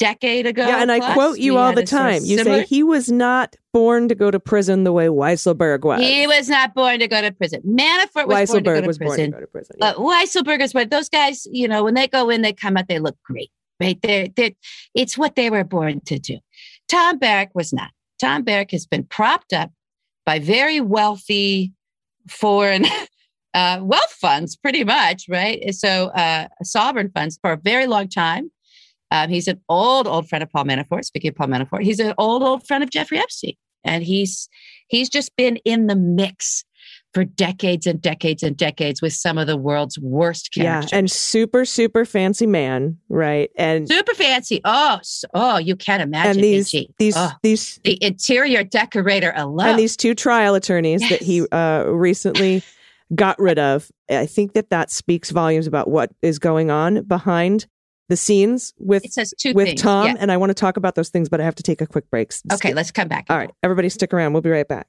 [0.00, 0.66] decade ago.
[0.66, 2.24] Yeah, and I quote you all the a sort of time.
[2.24, 6.00] You similar- say he was not born to go to prison the way Weisselberg was.
[6.00, 7.60] he was not born to go to prison.
[7.64, 9.30] Manafort was born to go Weisselberg to was born to prison.
[9.30, 9.76] go to prison.
[9.78, 9.92] yeah.
[9.92, 12.88] But Weisselberg is what those guys, you know, when they go in, they come out,
[12.88, 14.00] they look great, right?
[14.02, 14.50] They're, they're,
[14.94, 16.38] it's what they were born to do.
[16.88, 17.90] Tom Barrack was not.
[18.18, 19.70] Tom Barrack has been propped up
[20.26, 21.72] by very wealthy
[22.28, 22.86] foreign
[23.54, 25.72] uh, wealth funds, pretty much, right?
[25.74, 28.50] So, uh, sovereign funds for a very long time.
[29.10, 31.04] Um, he's an old, old friend of Paul Manafort.
[31.04, 34.48] Speaking of Paul Manafort, he's an old, old friend of Jeffrey Epstein, and he's
[34.88, 36.64] he's just been in the mix
[37.12, 41.64] for decades and decades and decades with some of the world's worst yeah, and super
[41.64, 43.50] super fancy man, right?
[43.56, 44.60] And super fancy.
[44.64, 45.00] Oh,
[45.34, 46.30] oh, you can't imagine.
[46.36, 49.70] and these these Oh, these the interior decorator alone.
[49.70, 52.62] and these two trial attorneys that he uh, recently
[53.14, 53.90] got rid of.
[54.08, 57.66] I think that that speaks volumes about what is going on behind
[58.10, 59.80] the scenes with it says two with things.
[59.80, 60.16] Tom, Yeah.
[60.18, 62.10] and I want to talk about those things, but I have to take a quick
[62.10, 62.32] break.
[62.52, 63.26] Okay, let's come back.
[63.30, 64.32] All right, everybody stick around.
[64.34, 64.88] We'll be right back.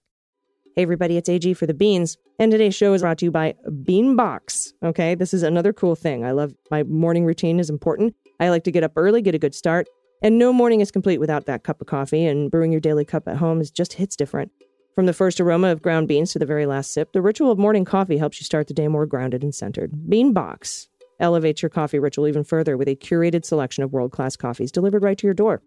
[0.75, 2.17] Hey, everybody, it's AG for the Beans.
[2.39, 4.73] And today's show is brought to you by Beanbox.
[4.84, 6.25] Okay, this is another cool thing.
[6.25, 8.15] I love my morning routine is important.
[8.39, 9.88] I like to get up early, get a good start.
[10.23, 12.25] And no morning is complete without that cup of coffee.
[12.25, 14.51] And brewing your daily cup at home is just hits different.
[14.95, 17.57] From the first aroma of ground beans to the very last sip, the ritual of
[17.57, 19.91] morning coffee helps you start the day more grounded and centered.
[20.10, 20.88] Beanbox
[21.21, 25.03] elevates your coffee ritual even further with a curated selection of world class coffees delivered
[25.03, 25.62] right to your door.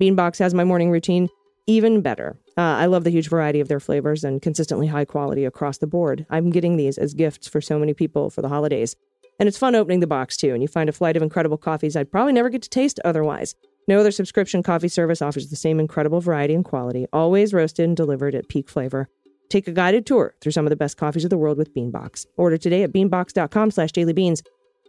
[0.00, 1.28] Beanbox has my morning routine
[1.66, 2.38] even better.
[2.56, 5.86] Uh, I love the huge variety of their flavors and consistently high quality across the
[5.86, 6.24] board.
[6.30, 8.94] I'm getting these as gifts for so many people for the holidays.
[9.38, 11.96] And it's fun opening the box too, and you find a flight of incredible coffees
[11.96, 13.54] I'd probably never get to taste otherwise.
[13.88, 17.96] No other subscription coffee service offers the same incredible variety and quality, always roasted and
[17.96, 19.08] delivered at peak flavor.
[19.48, 22.26] Take a guided tour through some of the best coffees of the world with Beanbox.
[22.36, 24.42] Order today at beanbox.com slash dailybeans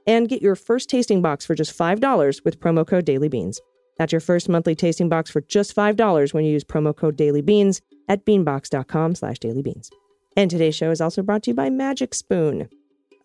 [0.08, 3.58] and get your first tasting box for just $5 with promo code dailybeans.
[3.98, 7.82] That's your first monthly tasting box for just $5 when you use promo code dailybeans
[8.08, 9.89] at beanbox.com slash dailybeans.
[10.36, 12.70] And today's show is also brought to you by Magic Spoon.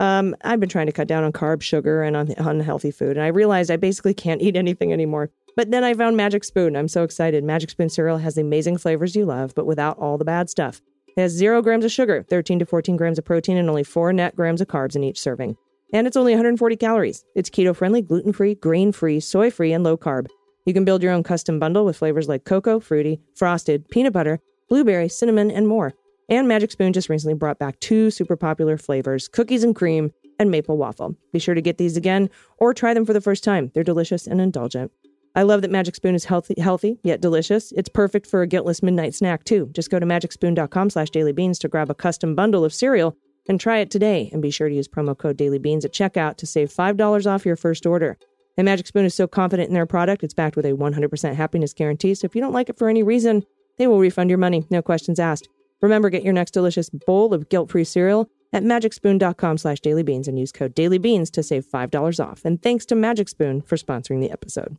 [0.01, 3.23] Um, I've been trying to cut down on carbs, sugar, and on unhealthy food, and
[3.23, 5.31] I realized I basically can't eat anything anymore.
[5.55, 6.75] But then I found Magic Spoon.
[6.75, 7.45] I'm so excited.
[7.45, 10.81] Magic Spoon cereal has the amazing flavors you love, but without all the bad stuff.
[11.17, 14.13] It has zero grams of sugar, 13 to 14 grams of protein, and only four
[14.15, 15.57] net grams of carbs in each serving.
[15.93, 17.25] And it's only 140 calories.
[17.35, 20.27] It's keto friendly, gluten free, grain free, soy free, and low carb.
[20.65, 24.41] You can build your own custom bundle with flavors like cocoa, fruity, frosted, peanut butter,
[24.69, 25.93] blueberry, cinnamon, and more.
[26.29, 30.51] And Magic Spoon just recently brought back two super popular flavors cookies and cream and
[30.51, 31.15] maple waffle.
[31.33, 33.71] Be sure to get these again or try them for the first time.
[33.75, 34.93] They're delicious and indulgent.
[35.35, 37.73] I love that Magic Spoon is healthy, healthy yet delicious.
[37.73, 39.69] It's perfect for a guiltless midnight snack too.
[39.73, 43.17] Just go to magicspoon.com slash dailybeans to grab a custom bundle of cereal
[43.49, 44.31] and try it today.
[44.33, 47.57] And be sure to use promo code dailybeans at checkout to save $5 off your
[47.57, 48.19] first order.
[48.57, 51.73] And Magic Spoon is so confident in their product, it's backed with a 100% happiness
[51.73, 52.15] guarantee.
[52.15, 53.45] So if you don't like it for any reason,
[53.79, 55.49] they will refund your money, no questions asked.
[55.81, 60.53] Remember, get your next delicious bowl of guilt-free cereal at magicspoon.com slash dailybeans and use
[60.53, 62.45] code dailybeans to save $5 off.
[62.45, 64.77] And thanks to Magic Spoon for sponsoring the episode.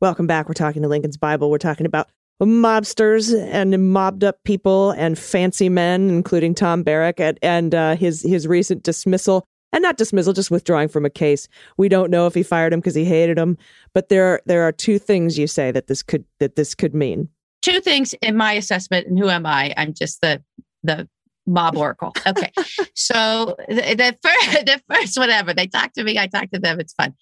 [0.00, 0.48] Welcome back.
[0.48, 1.50] We're talking to Lincoln's Bible.
[1.50, 2.08] We're talking about
[2.46, 8.22] mobsters and mobbed up people and fancy men, including Tom Barrack and, and uh, his
[8.22, 11.48] his recent dismissal and not dismissal, just withdrawing from a case.
[11.78, 13.56] We don't know if he fired him because he hated him,
[13.94, 17.28] but there there are two things you say that this could that this could mean.
[17.62, 19.72] two things in my assessment, and who am I?
[19.76, 20.42] I'm just the
[20.82, 21.08] the
[21.46, 22.12] mob oracle.
[22.26, 22.50] Okay,
[22.94, 26.80] so the, the first the first whatever they talk to me, I talk to them.
[26.80, 27.14] It's fun.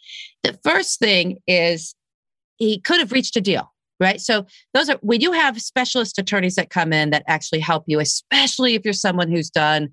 [0.42, 1.94] The first thing is
[2.56, 4.20] he could have reached a deal, right?
[4.20, 8.00] So those are we do have specialist attorneys that come in that actually help you,
[8.00, 9.90] especially if you're someone who's done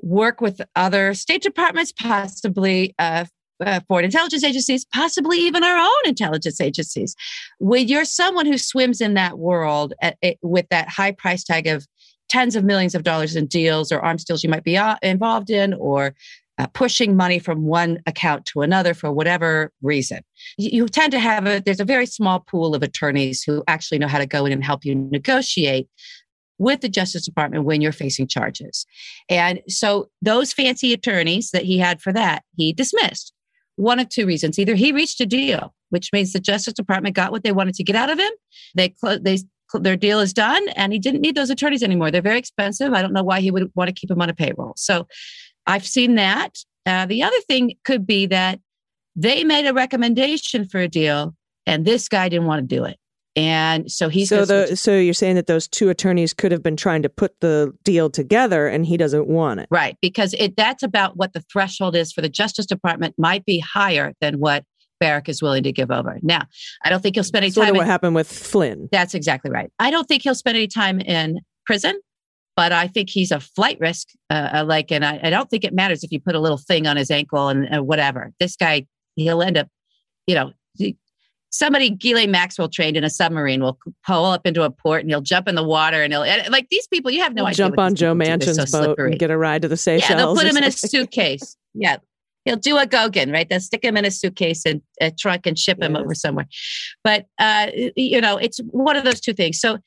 [0.00, 3.24] work with other state departments, possibly uh,
[3.64, 7.14] uh, foreign intelligence agencies, possibly even our own intelligence agencies.
[7.58, 11.66] When you're someone who swims in that world at, it, with that high price tag
[11.66, 11.86] of
[12.28, 15.50] tens of millions of dollars in deals or arms deals you might be uh, involved
[15.50, 16.14] in, or
[16.58, 20.20] uh, pushing money from one account to another for whatever reason,
[20.56, 23.98] you, you tend to have a there's a very small pool of attorneys who actually
[23.98, 25.88] know how to go in and help you negotiate
[26.58, 28.84] with the Justice Department when you're facing charges.
[29.28, 33.32] And so those fancy attorneys that he had for that, he dismissed.
[33.76, 34.58] One of two reasons.
[34.58, 37.84] Either he reached a deal, which means the Justice Department got what they wanted to
[37.84, 38.32] get out of him.
[38.74, 39.38] They clo- they
[39.74, 42.10] their deal is done and he didn't need those attorneys anymore.
[42.10, 42.94] They're very expensive.
[42.94, 44.72] I don't know why he would want to keep them on a payroll.
[44.76, 45.06] So
[45.68, 46.56] I've seen that.
[46.84, 48.58] Uh, the other thing could be that
[49.14, 51.34] they made a recommendation for a deal
[51.66, 52.96] and this guy didn't want to do it.
[53.36, 56.76] And so he's so the so you're saying that those two attorneys could have been
[56.76, 59.68] trying to put the deal together and he doesn't want it.
[59.70, 63.60] Right, because it that's about what the threshold is for the Justice Department might be
[63.60, 64.64] higher than what
[64.98, 66.18] Barrack is willing to give over.
[66.22, 66.46] Now,
[66.84, 67.74] I don't think he'll spend any Sort time.
[67.74, 68.88] of what in- happened with Flynn.
[68.90, 69.70] that's exactly right.
[69.78, 72.00] I don't think he'll spend any time in prison,
[72.58, 74.08] but I think he's a flight risk.
[74.30, 76.58] Uh, uh, like, and I, I don't think it matters if you put a little
[76.58, 78.32] thing on his ankle and uh, whatever.
[78.40, 79.68] This guy, he'll end up,
[80.26, 80.52] you know,
[81.50, 85.20] somebody Ghislaine Maxwell trained in a submarine will pull up into a port and he'll
[85.20, 87.12] jump in the water and he'll like these people.
[87.12, 87.66] You have no We'll idea.
[87.66, 89.12] jump on Joe Manchin's so boat slippery.
[89.12, 90.10] and get a ride to the Seychelles.
[90.10, 91.56] Yeah, they'll put him in a suitcase.
[91.74, 91.98] Yeah.
[92.44, 93.48] He'll do a Ghosn, right?
[93.48, 96.48] They'll stick him in a suitcase and a trunk and ship him over somewhere.
[97.04, 99.60] But, uh, you know, it's one of those two things.
[99.60, 99.78] So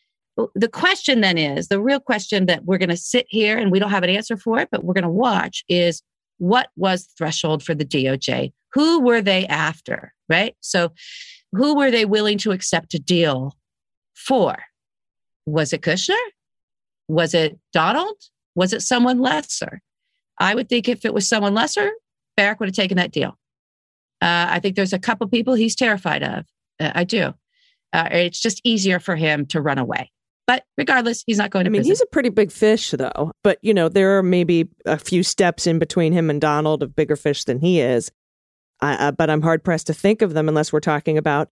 [0.56, 3.80] the question then is the real question that we're going to sit here and we
[3.80, 6.02] don't have an answer for it, but we're going to watch is
[6.38, 8.52] what was threshold for the DOJ?
[8.74, 10.56] Who were they after, right?
[10.62, 10.92] So
[11.52, 13.58] who were they willing to accept a deal
[14.16, 14.58] for?
[15.46, 16.16] Was it Kushner?
[17.08, 18.16] Was it Donald?
[18.56, 19.82] Was it someone lesser?
[20.40, 21.92] I would think if it was someone lesser,
[22.38, 23.38] Barrack would have taken that deal.
[24.22, 26.46] Uh, I think there's a couple people he's terrified of.
[26.80, 27.34] Uh, I do.
[27.94, 30.12] Uh, it's just easier for him to run away.
[30.48, 31.70] But regardless, he's not going to.
[31.70, 31.92] I mean, prison.
[31.92, 33.32] he's a pretty big fish, though.
[33.44, 36.96] But, you know, there are maybe a few steps in between him and Donald of
[36.96, 38.12] bigger fish than he is.
[38.82, 41.50] I, uh, but I'm hard pressed to think of them unless we're talking about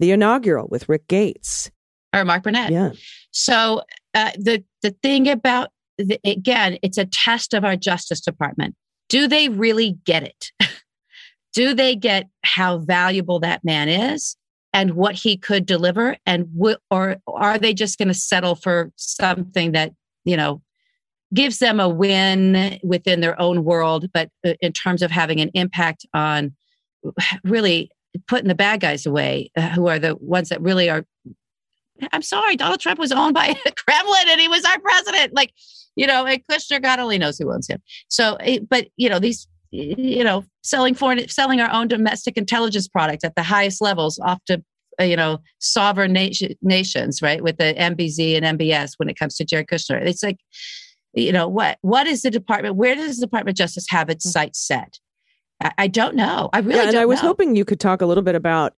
[0.00, 1.70] the inaugural with Rick Gates.
[2.12, 2.70] or Mark Burnett.
[2.70, 2.90] Yeah.
[3.30, 3.82] So
[4.14, 8.74] uh, the the thing about the, again, it's a test of our Justice Department.
[9.08, 10.52] Do they really get it?
[11.52, 14.36] Do they get how valuable that man is
[14.72, 18.90] and what he could deliver, and w- or are they just going to settle for
[18.96, 19.92] something that
[20.24, 20.62] you know
[21.34, 25.50] gives them a win within their own world, but uh, in terms of having an
[25.54, 26.54] impact on
[27.44, 27.90] really
[28.28, 31.06] putting the bad guys away, uh, who are the ones that really are
[32.12, 33.54] I'm sorry, Donald Trump was owned by
[33.86, 35.34] Kremlin and he was our president.
[35.34, 35.52] Like,
[35.94, 37.80] you know, and Kushner, God only knows who owns him.
[38.08, 42.86] So, eh, but you know, these, you know, selling foreign, selling our own domestic intelligence
[42.86, 44.62] product at the highest levels off to,
[45.00, 47.42] uh, you know, sovereign nation, nations, right?
[47.42, 50.00] With the MBZ and MBS when it comes to Jared Kushner.
[50.04, 50.38] It's like,
[51.14, 52.76] you know, what, what is the department?
[52.76, 54.98] Where does the Department of Justice have its sights set?
[55.62, 56.50] I, I don't know.
[56.52, 57.28] I really yeah, and I was know.
[57.28, 58.74] hoping you could talk a little bit about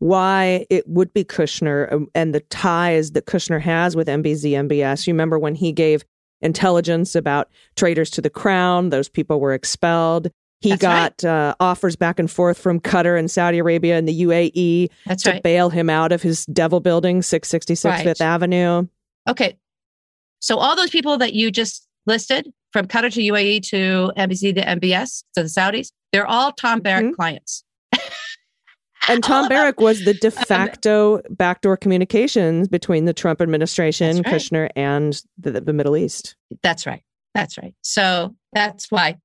[0.00, 5.06] why it would be Kushner um, and the ties that Kushner has with MBZ MBS.
[5.06, 6.04] You remember when he gave
[6.40, 10.30] intelligence about traitors to the crown, those people were expelled.
[10.60, 10.82] He That's
[11.22, 15.22] got uh, offers back and forth from Qatar and Saudi Arabia and the UAE That's
[15.24, 15.42] to right.
[15.42, 18.02] bail him out of his devil building, 666 Right.
[18.04, 18.88] Fifth Avenue.
[19.28, 19.58] Okay.
[20.40, 24.60] So all those people that you just listed, from Qatar to UAE to MBZ to
[24.62, 27.14] MBS to the Saudis, they're all Tom Barrack Mhm.
[27.14, 27.64] clients.
[29.08, 29.48] And Tom.
[29.50, 34.26] Barrack was the de facto backdoor communications between the Trump administration, right.
[34.26, 36.36] Kushner, and the, the Middle East.
[36.62, 37.02] That's right.
[37.34, 37.74] That's right.
[37.82, 39.16] So that's why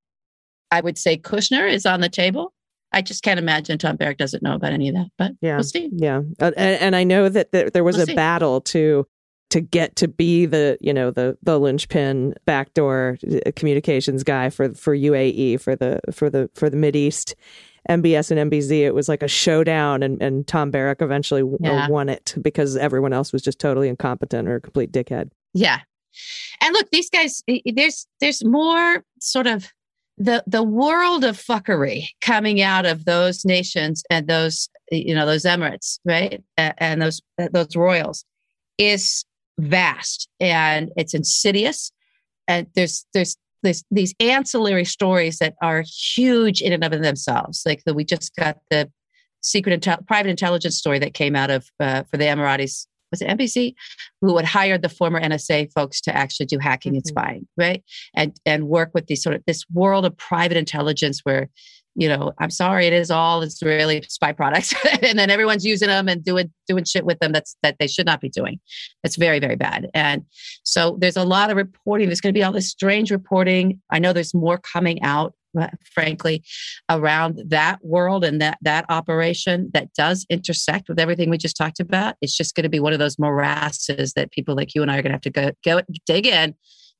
[0.71, 2.53] I would say Kushner is on the table.
[2.93, 5.55] I just can't imagine Tom Barrack doesn't know about any of that, but Yeah.
[5.55, 5.89] we'll see.
[5.93, 8.15] Yeah, uh, and, and I know that there, there was We'll a see.
[8.15, 9.07] battle to
[9.51, 14.73] to get to be the you know the the linchpin backdoor uh, communications guy for
[14.73, 17.35] for UAE for the for the for the Mid East.
[17.89, 21.87] MBS and MBZ, it was like a showdown, and, and Tom Barrack eventually Yeah.
[21.87, 25.29] won it because everyone else was just totally incompetent or a complete dickhead.
[25.53, 25.79] Yeah.
[26.61, 29.69] And look, these guys, there's there's more sort of
[30.17, 35.43] the the world of fuckery coming out of those nations and those you know those
[35.43, 36.43] emirates, right?
[36.57, 38.25] And those uh, those royals
[38.77, 39.25] is
[39.57, 41.91] vast and it's insidious.
[42.47, 45.83] And there's there's there's these ancillary stories that are
[46.15, 47.63] huge in and of themselves.
[47.65, 48.89] Like the, we just got the
[49.41, 52.87] secret intel- private intelligence story that came out of uh, for the Emiratis.
[53.11, 53.73] Was it NBC?
[54.21, 57.07] Who had hired the former NSA folks to actually do hacking and Mhm.
[57.07, 57.83] spying, right?
[58.15, 61.49] And and work with these sort of this world of private intelligence where,
[61.95, 66.07] you know, I'm sorry, it is all Israeli spy products, and then everyone's using them
[66.07, 68.59] and doing doing shit with them that's that they should not be doing.
[69.03, 69.89] It's very very bad.
[69.93, 70.25] And
[70.63, 72.07] so there's a lot of reporting.
[72.07, 73.81] There's going to be all this strange reporting.
[73.89, 76.43] I know there's more coming out, uh, frankly,
[76.89, 81.79] around that world and that that operation that does intersect with everything we just talked
[81.79, 82.15] about.
[82.21, 84.97] It's just going to be one of those morasses that people like you and I
[84.97, 86.55] are going to have to go go dig in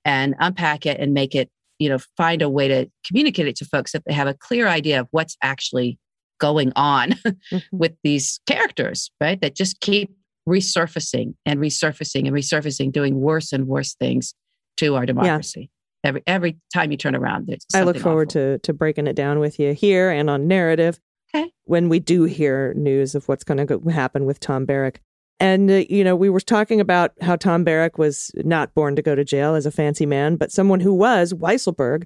[0.06, 1.50] and unpack it and make it,
[1.82, 4.68] you know, find a way to communicate it to folks that they have a clear
[4.68, 5.98] idea of what's actually
[6.40, 7.12] going on
[7.52, 7.64] Mhm.
[7.72, 9.42] with these characters, right?
[9.42, 10.12] That just keep
[10.48, 14.34] resurfacing and resurfacing and resurfacing, doing worse and worse things
[14.78, 15.70] to our democracy.
[16.04, 18.58] Every every time you turn around, there's I look forward awful.
[18.58, 21.00] to to breaking it down with you here and on narrative.
[21.34, 21.52] Okay.
[21.66, 25.02] When we do hear news of what's going to happen with Tom Barrack.
[25.42, 29.02] And, uh, you know, we were talking about how Tom Barrack was not born to
[29.02, 32.06] go to jail as a fancy man, but someone who was, Weisselberg.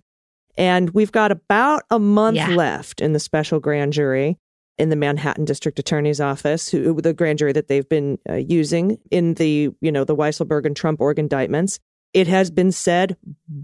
[0.57, 2.47] And we've got about a month Yeah.
[2.55, 4.37] left in the special grand jury.
[4.77, 8.97] in the Manhattan District Attorney's Office, who the grand jury that they've been uh, using
[9.09, 11.79] in the you know the Weisselberg and Trump org indictments.
[12.13, 13.15] It has been said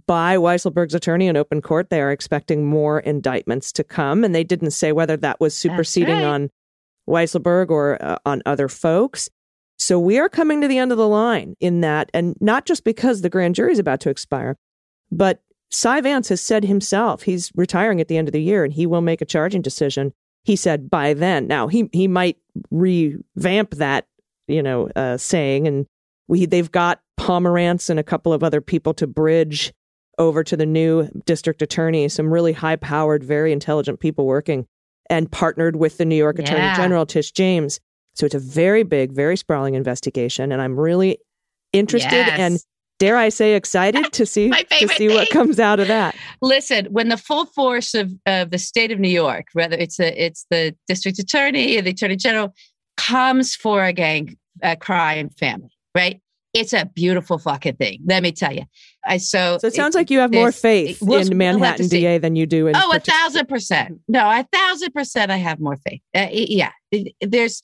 [0.07, 4.45] by Weisselberg's attorney in open court they are expecting more indictments to come, and they
[4.45, 6.23] didn't say whether that was superseding right.
[6.23, 6.49] on
[7.09, 9.29] Weisselberg or uh, on other folks.
[9.81, 12.83] So we are coming to the end of the line in that, and not just
[12.83, 14.55] because the grand jury is about to expire,
[15.11, 18.71] but Cy Vance has said himself he's retiring at the end of the year and
[18.71, 20.13] he will make a charging decision.
[20.43, 21.47] He said by then.
[21.47, 22.37] Now he he might
[22.69, 24.05] revamp that,
[24.47, 25.87] you know, uh, saying, and
[26.27, 29.73] we they've got Pomerantz and a couple of other people to bridge
[30.19, 32.07] over to the new district attorney.
[32.07, 34.67] Some really high powered, very intelligent people working,
[35.09, 37.79] and partnered with the New York Attorney General Tish James.
[38.15, 41.17] So it's a very big, very sprawling investigation, and I'm really
[41.73, 42.39] interested Yes.
[42.39, 42.59] and
[42.99, 44.49] dare I say excited to see
[44.79, 46.15] to see what comes out of that.
[46.41, 50.23] Listen, when the full force of, of the state of New York, whether it's a,
[50.23, 52.53] it's the district attorney or the attorney general,
[52.97, 56.21] comes for a gang a crime family, right?
[56.53, 57.99] It's a beautiful fucking thing.
[58.05, 58.63] Let me tell you.
[59.05, 62.01] I so So it sounds like you have more faith we'll- we'll in Manhattan see.
[62.01, 62.75] DA than you do in.
[62.75, 63.99] Oh, a thousand percent.
[64.09, 65.31] No, a thousand percent.
[65.31, 66.01] I have more faith.
[66.13, 66.71] Uh, yeah,
[67.21, 67.61] there's.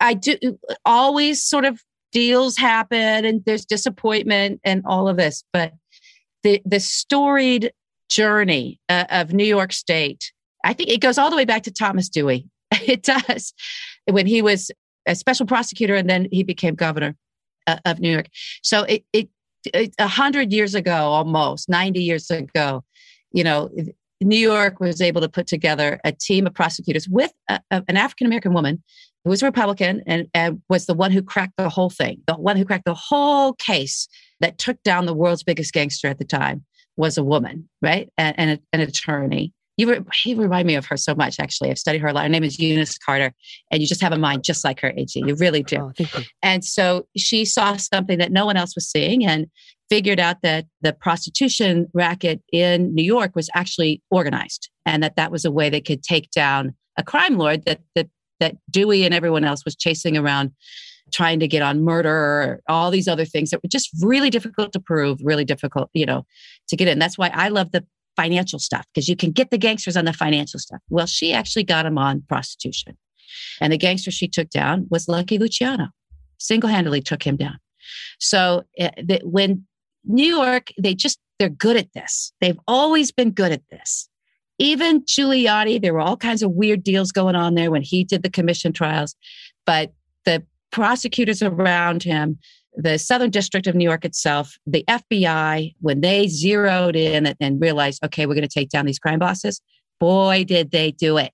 [0.00, 0.36] I do
[0.84, 1.80] always sort of
[2.12, 5.72] deals happen, and there's disappointment and all of this, but
[6.42, 7.72] the the storied
[8.08, 10.32] journey uh, of New York State.
[10.64, 12.46] I think it goes all the way back to Thomas Dewey.
[12.86, 13.52] It does
[14.10, 14.70] when he was
[15.06, 17.16] a special prosecutor and then he became governor
[17.66, 18.28] uh, of New York.
[18.62, 19.28] So it it
[19.98, 22.84] a hundred years ago, almost ninety years ago,
[23.32, 23.70] you know,
[24.20, 27.96] New York was able to put together a team of prosecutors with a, a- an
[27.96, 28.82] African American woman
[29.24, 32.22] who was a Republican and, and was the one who cracked the whole thing.
[32.26, 34.08] The one who cracked the whole case
[34.40, 36.64] that took down the world's biggest gangster at the time
[36.96, 38.10] was a woman, right?
[38.18, 39.52] And, and a- an attorney.
[39.76, 41.38] You he remind me of her so much.
[41.38, 42.24] Actually, I've studied her a lot.
[42.24, 43.32] Her name is Eunice Carter,
[43.70, 45.06] and you just have a mind just like her, Ag.
[45.14, 45.76] You really do.
[45.76, 46.06] Oh, you.
[46.42, 49.46] And so she saw something that no one else was seeing and
[49.90, 55.32] figured out that the prostitution racket in New York was actually organized and that that
[55.32, 58.08] was a way they could take down a crime lord that that
[58.40, 60.52] that Dewey and everyone else was chasing around
[61.12, 64.72] trying to get on murder or all these other things that were just really difficult
[64.74, 66.24] to prove, really difficult, you know,
[66.68, 66.98] to get in.
[66.98, 67.84] That's why I love the
[68.14, 70.80] financial stuff because you can get the gangsters on the financial stuff.
[70.90, 72.96] Well, she actually got him on prostitution.
[73.60, 75.88] And the gangster she took down was Lucky Luciano
[76.38, 77.58] single handedly took him down.
[78.18, 79.66] So eh, that when
[80.04, 82.32] New York, they just, they're good at this.
[82.40, 84.08] They've always been good at this.
[84.58, 88.22] Even Giuliani, there were all kinds of weird deals going on there when he did
[88.22, 89.14] the commission trials.
[89.66, 89.92] But
[90.24, 90.42] the
[90.72, 92.38] prosecutors around him,
[92.74, 98.04] the Southern District of New York itself, the FBI, when they zeroed in and, realized,
[98.04, 99.60] okay, we're going to take down these crime bosses,
[100.00, 101.32] boy, did they do it.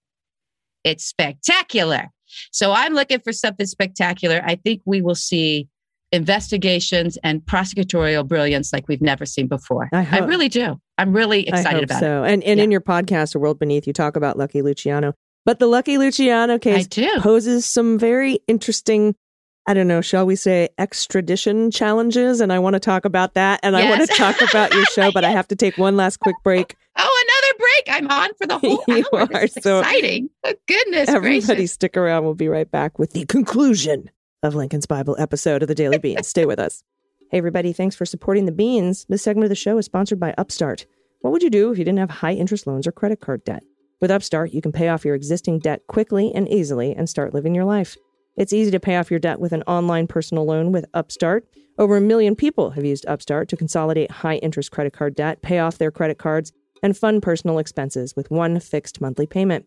[0.85, 2.09] It's spectacular.
[2.51, 4.43] So I'm looking for something spectacular.
[4.45, 5.69] I think we will see
[6.15, 9.89] investigations and prosecutorial brilliance like we've never seen before.
[9.93, 10.81] I I, really do.
[10.99, 12.25] I'm really excited about so.
[12.25, 15.13] And and in your podcast, A World Beneath, you talk about Lucky Luciano.
[15.45, 16.89] But the Lucky Luciano case
[17.21, 19.15] poses some very interesting,
[19.67, 22.41] I don't know, shall we say, extradition challenges.
[22.41, 23.61] And I want to talk about that.
[23.63, 26.19] And I want to talk about your show, but I have to take one last
[26.21, 26.75] quick break.
[26.97, 27.97] Oh, another break.
[27.99, 29.21] I'm on for the whole You hour.
[29.23, 30.31] are This is so- exciting.
[30.45, 31.73] Oh, goodness Everybody gracious.
[31.73, 32.25] stick around.
[32.25, 34.09] We'll be right back with the conclusion
[34.45, 36.29] of Lincoln's Bible episode of the Daily Beans.
[36.29, 36.83] Stay with us.
[37.31, 37.73] Hey, everybody.
[37.73, 39.07] Thanks for supporting the Beans.
[39.09, 40.85] This segment of the show is sponsored by Upstart.
[41.23, 43.65] What would you do if you didn't have high interest loans or credit card debt?
[44.03, 47.55] With Upstart, you can pay off your existing debt quickly and easily and start living
[47.55, 47.97] your life.
[48.37, 51.47] It's easy to pay off your debt with an online personal loan with Upstart.
[51.79, 55.59] Over a million people have used Upstart to consolidate high interest credit card debt, pay
[55.59, 59.65] off their credit cards, and fund personal expenses with one fixed monthly payment.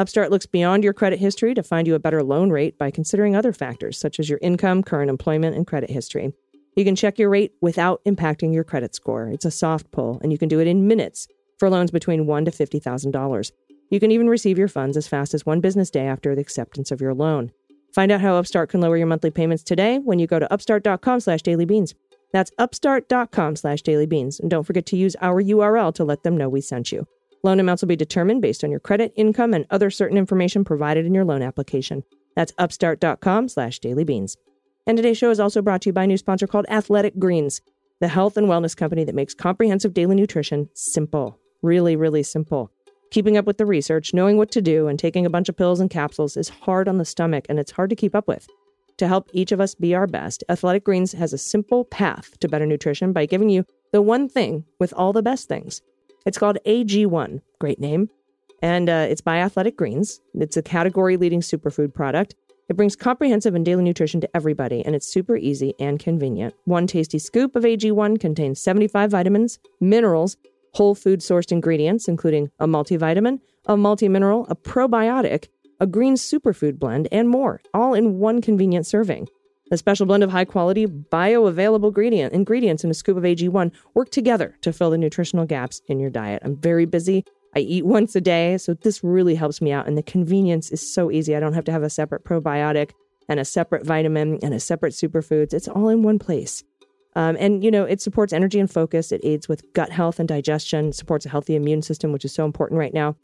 [0.00, 3.36] Upstart looks beyond your credit history to find you a better loan rate by considering
[3.36, 6.32] other factors such as your income, current employment, and credit history.
[6.74, 9.28] You can check your rate without impacting your credit score.
[9.28, 11.28] It's a soft pull, and you can do it in minutes
[11.58, 13.52] for loans between one to fifty thousand dollars.
[13.90, 16.90] You can even receive your funds as fast as one business day after the acceptance
[16.90, 17.52] of your loan.
[17.94, 21.92] Find out how Upstart can lower your monthly payments today when you go to upstart.com/dailybeans.
[22.32, 26.90] That's upstart.com/dailybeans, and don't forget to use our URL to let them know we sent
[26.90, 27.06] you.
[27.42, 31.06] Loan amounts will be determined based on your credit, income, and other certain information provided
[31.06, 32.04] in your loan application.
[32.36, 34.36] That's upstart.com slash dailybeans.
[34.86, 37.60] And today's show is also brought to you by a new sponsor called Athletic Greens,
[38.00, 41.38] the health and wellness company that makes comprehensive daily nutrition simple.
[41.62, 42.70] Really, really simple.
[43.10, 45.80] Keeping up with the research, knowing what to do, and taking a bunch of pills
[45.80, 48.48] and capsules is hard on the stomach and it's hard to keep up with.
[48.98, 52.48] To help each of us be our best, Athletic Greens has a simple path to
[52.48, 55.80] better nutrition by giving you the one thing with all the best things.
[56.26, 57.40] It's called AG1.
[57.58, 58.10] Great name.
[58.62, 60.20] And uh, it's by Athletic Greens.
[60.34, 62.34] It's a category leading superfood product.
[62.68, 66.54] It brings comprehensive and daily nutrition to everybody, and it's super easy and convenient.
[66.66, 70.36] One tasty scoop of AG1 contains 75 vitamins, minerals,
[70.74, 75.48] whole food sourced ingredients, including a multivitamin, a multimineral, a probiotic,
[75.80, 79.26] a green superfood blend, and more, all in one convenient serving.
[79.72, 84.10] A special blend of high quality, bioavailable ingredient, ingredients in a scoop of AG1 work
[84.10, 86.42] together to fill the nutritional gaps in your diet.
[86.44, 87.24] I'm very busy.
[87.54, 89.86] I eat once a day, so this really helps me out.
[89.86, 91.36] And the convenience is so easy.
[91.36, 92.90] I don't have to have a separate probiotic
[93.28, 95.54] and a separate vitamin and a separate superfoods.
[95.54, 96.64] It's all in one place.
[97.14, 99.12] Um, and, you know, it supports energy and focus.
[99.12, 102.44] It aids with gut health and digestion, supports a healthy immune system, which is so
[102.44, 103.16] important right now.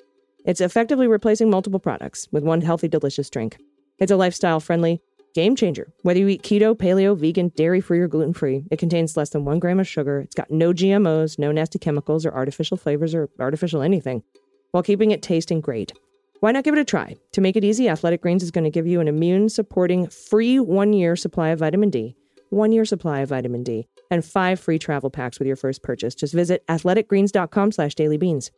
[0.44, 3.59] It's effectively replacing multiple products with one healthy, delicious drink.
[3.99, 5.01] It's a lifestyle friendly
[5.37, 5.93] game changer.
[6.01, 9.45] Whether you eat keto, paleo, vegan, dairy free, or gluten free, it contains less than
[9.45, 10.20] one gram of sugar.
[10.20, 14.22] It's got no GMOs, no nasty chemicals, or artificial flavors, or artificial anything,
[14.70, 15.93] while keeping it tasting great.
[16.41, 17.16] Why not give it a try?
[17.32, 20.59] To make it easy, Athletic Greens is going to give you an immune supporting free
[20.59, 22.16] one year supply of vitamin D,
[22.49, 26.14] one year supply of vitamin D, and five free travel packs with your first purchase.
[26.14, 28.51] Just visit athleticgreens.com slash dailybeans.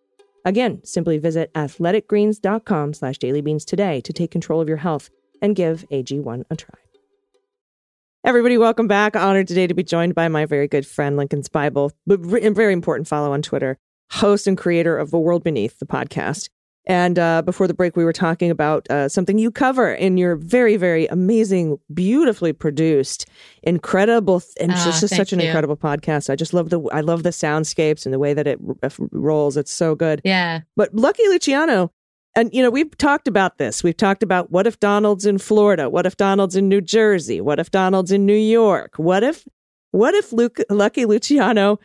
[0.45, 5.11] Again, simply visit athleticgreens.com slash dailybeans today to take control of your health
[5.43, 6.75] and give AG1 a try.
[8.25, 9.17] Everybody, welcome back.
[9.17, 13.09] Honored today to be joined by my very good friend, Lincoln's Bible, but very important
[13.09, 13.79] follow on Twitter,
[14.11, 16.49] host and creator of The World Beneath, the podcast.
[16.85, 20.37] And uh, before the break, we were talking about uh, something you cover in your
[20.37, 23.27] very, very amazing, beautifully produced,
[23.63, 25.47] incredible, and Oh, just, just such an you.
[25.47, 26.31] incredible podcast.
[26.31, 29.59] I just love the, I love the soundscapes and the way that it r- rolls.
[29.59, 30.23] It's so good.
[30.25, 30.61] Yeah.
[30.77, 31.93] But Lucky Luciano,
[32.39, 33.83] and you know, we've talked about this.
[33.83, 35.91] We've talked about what if Donald's in Florida?
[35.91, 37.41] What if Donald's in New Jersey?
[37.41, 38.93] What if Donald's in New York?
[38.97, 39.45] What if,
[39.91, 41.81] what if Luke, Lucky Luciano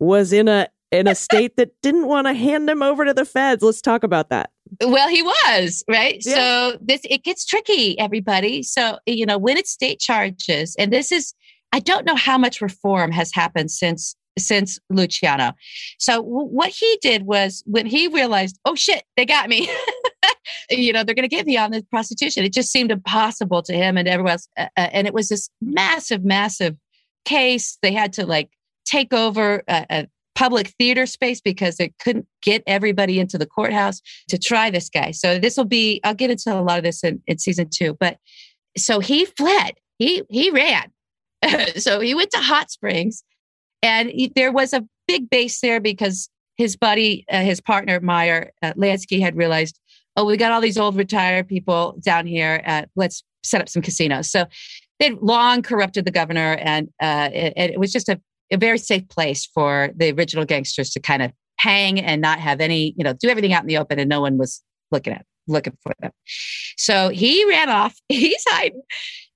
[0.00, 3.24] was in a in a state that didn't want to hand him over to the
[3.24, 3.62] feds?
[3.62, 4.50] Let's talk about that.
[4.80, 6.20] Well, he was, right?
[6.26, 6.34] Yeah.
[6.34, 8.64] So this it gets tricky, everybody.
[8.64, 11.34] So, you know, when it's state charges, and this is
[11.72, 15.52] I don't know how much reform has happened since since Luciano.
[15.98, 19.68] So w- what he did was when he realized, oh shit, they got me.
[20.70, 22.44] you know, they're going to get me on this prostitution.
[22.44, 24.48] It just seemed impossible to him and everyone else.
[24.56, 26.76] Uh, uh, and it was this massive, massive
[27.24, 27.78] case.
[27.82, 28.50] They had to like
[28.84, 34.00] take over a, a public theater space because they couldn't get everybody into the courthouse
[34.28, 35.12] to try this guy.
[35.12, 37.96] So this will be, I'll get into a lot of this in, in season two.
[37.98, 38.18] But
[38.76, 40.90] so he fled, he he ran.
[41.76, 43.22] so he went to Hot Springs
[43.84, 48.50] and he- there was a big base there because his buddy, uh, his partner, Meyer
[48.62, 49.78] uh, Lansky, had realized,
[50.16, 52.62] oh, we got all these old retired people down here.
[52.66, 54.30] Uh, let's set up some casinos.
[54.30, 54.46] So
[54.98, 58.20] they'd long corrupted the governor, and uh, it, it was just a,
[58.50, 62.60] a very safe place for the original gangsters to kind of hang and not have
[62.60, 65.26] any, you know, do everything out in the open, and no one was looking at
[65.46, 66.10] looking for them.
[66.78, 67.94] So he ran off.
[68.08, 68.82] He's hiding,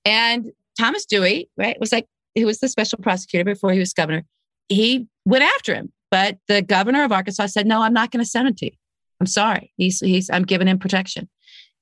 [0.05, 4.23] and Thomas Dewey, right, was like who was the special prosecutor before he was governor.
[4.69, 8.29] He went after him, but the governor of Arkansas said, "No, I'm not going to
[8.29, 8.71] send him to you.
[9.19, 9.73] I'm sorry.
[9.77, 11.29] He's he's I'm giving him protection,"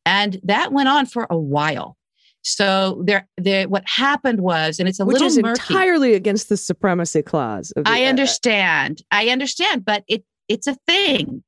[0.06, 1.98] and that went on for a while.
[2.44, 3.68] So there, there.
[3.68, 5.74] What happened was, and it's a Which little is murky.
[5.74, 7.72] entirely against the supremacy clause.
[7.72, 9.02] Of the, I uh, understand.
[9.12, 11.44] I understand, but it it's a thing.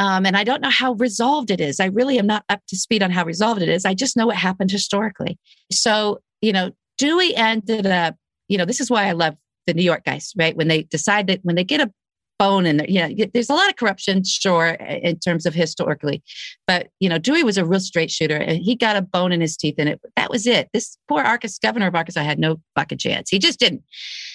[0.00, 1.78] Um, and I don't know how resolved it is.
[1.78, 3.84] I really am not up to speed on how resolved it is.
[3.84, 5.38] I just know what happened historically.
[5.70, 8.16] So, you know, Dewey ended up,
[8.48, 9.36] you know, this is why I love
[9.66, 10.56] the New York guys, right?
[10.56, 11.92] When they decide that when they get a
[12.38, 16.22] bone in there, know, there's a lot of corruption, sure, in terms of historically.
[16.66, 19.42] But, you know, Dewey was a real straight shooter and he got a bone in
[19.42, 20.70] his teeth and it that was it.
[20.72, 23.28] This poor Arkansas governor of Arkansas I had no fucking chance.
[23.28, 23.82] He just didn't.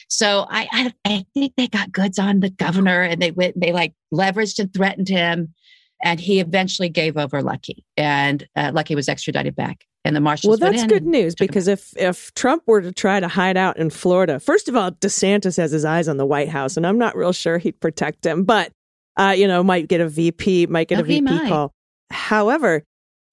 [0.07, 3.71] So I, I, I think they got goods on the governor and they went, they
[3.71, 5.53] like leveraged and threatened him.
[6.03, 9.85] And he eventually gave over Lucky and uh, Lucky was extradited back.
[10.05, 13.27] And the marshals Well, that's good news because if if Trump were to try to
[13.27, 16.77] hide out in Florida, first of all, DeSantis has his eyes on the White House,
[16.77, 18.71] and I'm not real sure he'd protect him, but
[19.17, 21.73] uh, you know, might get a VP, might get Oh, a VP call.
[22.11, 22.83] However,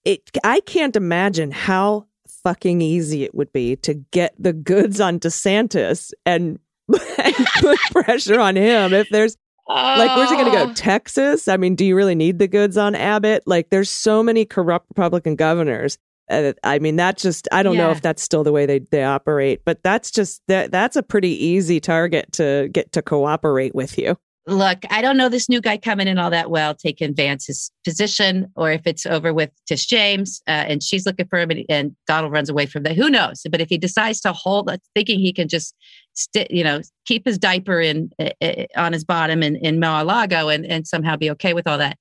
[0.07, 2.07] it I can't imagine how
[2.43, 6.59] fucking easy it would be to get the goods on DeSantis and,
[7.19, 9.37] and put pressure on him if there's
[9.69, 10.71] like where's he going to go?
[10.71, 10.75] Oh.
[10.75, 11.49] texas?
[11.49, 13.43] I mean do you really need the goods on abbott?
[13.47, 15.99] Like there's so many corrupt republican governors
[16.31, 19.05] uh, i mean that just i don't know if that's still the way they, they
[19.05, 23.99] operate but that's just that that's a pretty easy target to get to cooperate with
[23.99, 24.17] you
[24.47, 28.51] look, I don't know this new guy coming in all that well, taking Vance's position,
[28.57, 31.97] or if it's over with Tish James uh, and she's looking for him and, and
[32.07, 32.97] Donald runs away from that.
[32.97, 33.43] Who knows?
[33.51, 35.75] But if he decides to hold, uh, thinking he can just,
[36.15, 40.49] sti you know, keep his diaper in uh, uh, on his bottom in, in Mar-a-Lago
[40.49, 41.99] and, and somehow be okay with all that.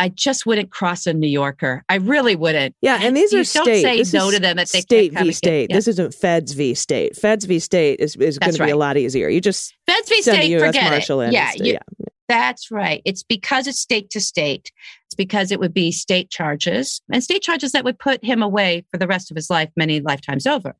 [0.00, 1.84] I just wouldn't cross a New Yorker.
[1.88, 2.74] I really wouldn't.
[2.80, 5.32] Yeah, and these you are don't say this no to them that they state v
[5.32, 5.70] state.
[5.70, 5.76] yeah.
[5.76, 7.16] This isn't feds v state.
[7.16, 9.28] Feds v state is is going That's to be a lot easier.
[9.28, 10.66] You just Feds v send state, U.S.
[10.66, 11.26] forget marshal it.
[11.28, 11.32] in.
[11.32, 11.78] Yeah, you- stay-
[12.28, 13.02] That's right.
[13.04, 14.72] It's because it's state to state.
[15.06, 18.84] It's because it would be state charges and state charges that would put him away
[18.90, 20.74] for the rest of his life, many lifetimes over.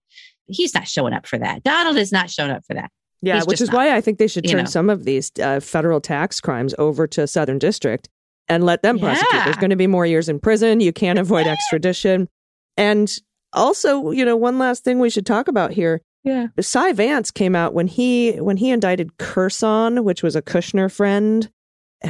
[0.49, 1.63] He's not showing up for that.
[1.63, 2.91] Donald is not showing up for that.
[3.23, 4.71] Yeah, He's which is not, why I think they should you turn know.
[4.71, 8.09] some of these uh, federal tax crimes over to Southern District
[8.49, 9.45] and let them prosecute.
[9.45, 10.81] There's going to be more years in prison.
[10.81, 12.29] You can't avoid extradition.
[12.77, 13.11] And
[13.53, 16.03] also, you know, one last thing we should talk about here.
[16.25, 16.49] Yeah.
[16.61, 21.51] Cy Vance came out when he when he indicted Kurson, which was a Kushner friend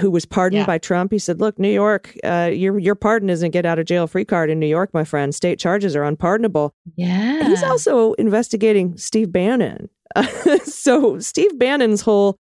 [0.01, 0.67] who was pardoned Yeah.
[0.67, 1.13] by Trump.
[1.13, 4.25] He said, "Look, New York, uh, your your pardon isn't get out of jail free
[4.25, 5.35] card in New York, my friend.
[5.35, 7.49] State charges are unpardonable." Yeah.
[7.49, 9.89] He's also investigating Steve Bannon.
[10.65, 12.37] so Steve Bannon's whole,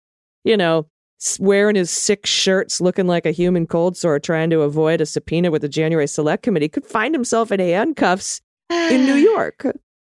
[0.45, 0.86] you know,
[1.39, 5.51] wearing his six shirts, looking like a human cold sore, trying to avoid a subpoena
[5.51, 9.66] with the January Select Committee, could find himself in handcuffs in New York.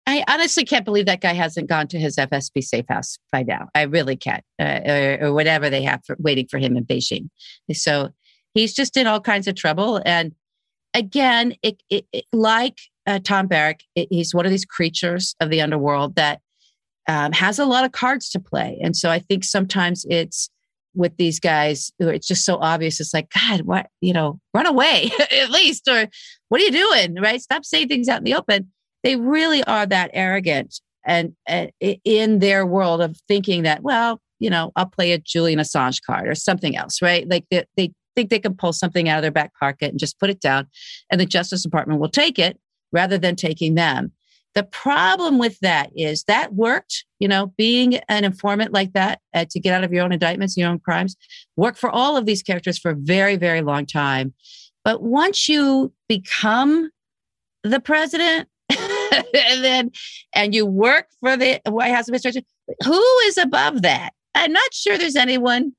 [0.08, 3.70] I honestly can't believe that guy hasn't gone to his FSB safe house by now.
[3.76, 7.30] I really can't, uh, or, or whatever they have for, waiting for him in Beijing.
[7.74, 8.10] So
[8.56, 10.02] he's just in all kinds of trouble.
[10.06, 10.34] And
[10.96, 15.50] again, it, it, it- like uh, Tom Barrack, it, he's one of these creatures of
[15.52, 16.42] the underworld that
[17.08, 18.80] um, has a lot of cards to play.
[18.84, 20.50] And so I think sometimes it's
[20.96, 23.00] with these guys who it's just so obvious.
[23.00, 26.08] It's like, God, what, you know, run away at least, or
[26.50, 27.16] what are you doing?
[27.16, 27.42] Right?
[27.42, 28.70] Stop saying things out in the open
[29.04, 34.50] they really are that arrogant and, and in their world of thinking that well you
[34.50, 38.30] know i'll play a julian assange card or something else right like they, they think
[38.30, 40.68] they can pull something out of their back pocket and just put it down
[41.10, 42.60] and the justice department will take it
[42.92, 44.12] rather than taking them
[44.56, 49.46] the problem with that is that worked you know being an informant like that uh,
[49.50, 51.16] to get out of your own indictments your own crimes
[51.56, 54.34] worked for all of these characters for a very very long time
[54.84, 56.90] but once you become
[57.64, 59.92] the president and then
[60.34, 62.44] and you work for the White House administration.
[62.86, 64.12] Who is above that?
[64.36, 65.74] I'm not sure there's anyone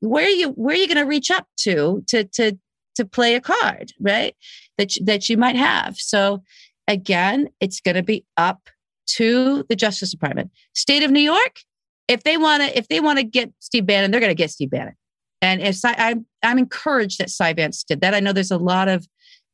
[0.00, 2.58] where you where you going to reach up to to to
[2.96, 4.36] to play a card, right?
[4.78, 5.96] That you- that you might have.
[5.96, 6.42] So
[6.88, 8.68] again, it's going to be up
[9.06, 10.50] to the Justice Department.
[10.74, 11.60] State of New York,
[12.08, 14.50] if they want to if they want to get Steve Bannon, they're going to get
[14.50, 14.94] Steve Bannon.
[15.42, 18.14] And if I'm I'm encouraged that Cy Vance did that.
[18.14, 19.06] I know there's a lot of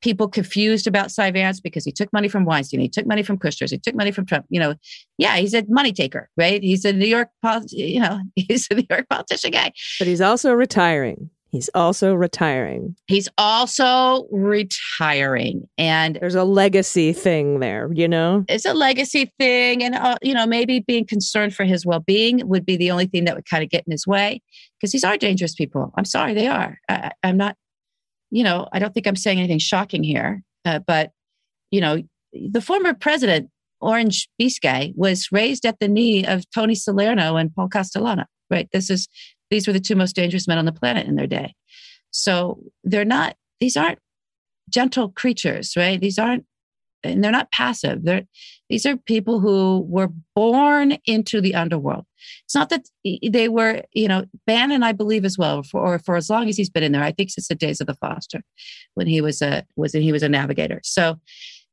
[0.03, 3.39] people confused about Cy Vance because he took money from Weinstein, he took money from
[3.39, 4.47] Kushner, he took money from Trump.
[4.49, 4.75] You know,
[5.19, 6.63] yeah, he's a money taker, right?
[6.63, 7.29] He's a New York,
[7.71, 9.73] you know, he's a New York politician guy.
[9.99, 11.31] But he's also retiring.
[11.51, 12.95] He's also retiring.
[13.07, 18.45] He's also retiring, and There's a legacy thing there, you know?
[18.49, 22.65] it's a legacy thing, and uh, you know, maybe being concerned for his well-being would
[22.65, 24.41] be the only thing that would kind of get in his way
[24.79, 25.93] because these are dangerous people.
[25.97, 26.79] I'm sorry, they are.
[26.89, 27.57] I, I'm not,
[28.31, 31.11] you know, I don't think I'm saying anything shocking here, uh, but
[31.71, 37.37] you know, the former president Orange Biscay was raised at the knee of Tony Salerno
[37.37, 38.25] and Paul Castellano.
[38.51, 38.69] Right.
[38.73, 39.09] This is
[39.51, 41.55] these were the two most dangerous men on the planet in their day.
[42.11, 43.37] So they're not.
[43.61, 43.99] These aren't
[44.69, 46.01] gentle creatures, right?
[46.01, 46.47] These aren't,
[47.03, 48.05] and they're not passive.
[48.05, 48.27] They're
[48.71, 52.07] these are people who were born into the underworld.
[52.45, 56.17] It's not that they were, you know, Bannon, I believe as well, for or for
[56.17, 57.03] as long as he's been in there.
[57.03, 58.43] I think since the days of the Foster,
[58.95, 60.81] when he was a was he was a navigator.
[60.85, 61.19] So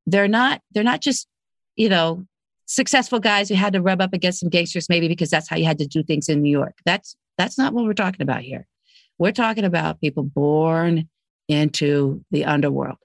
[0.08, 1.28] they're not they're not just
[1.76, 2.26] you know
[2.66, 5.64] successful guys who had to rub up against some gangsters maybe because that's how you
[5.66, 6.76] had to do things in New York.
[6.84, 8.68] That's that's not what we're talking about here.
[9.20, 11.10] We're talking about people born
[11.48, 12.98] into the underworld.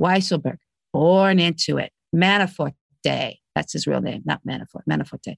[0.00, 0.58] Weisselberg,
[0.92, 1.92] born into it.
[2.14, 5.36] Manafort Day, that's his real name, not Manafort, Manaforte,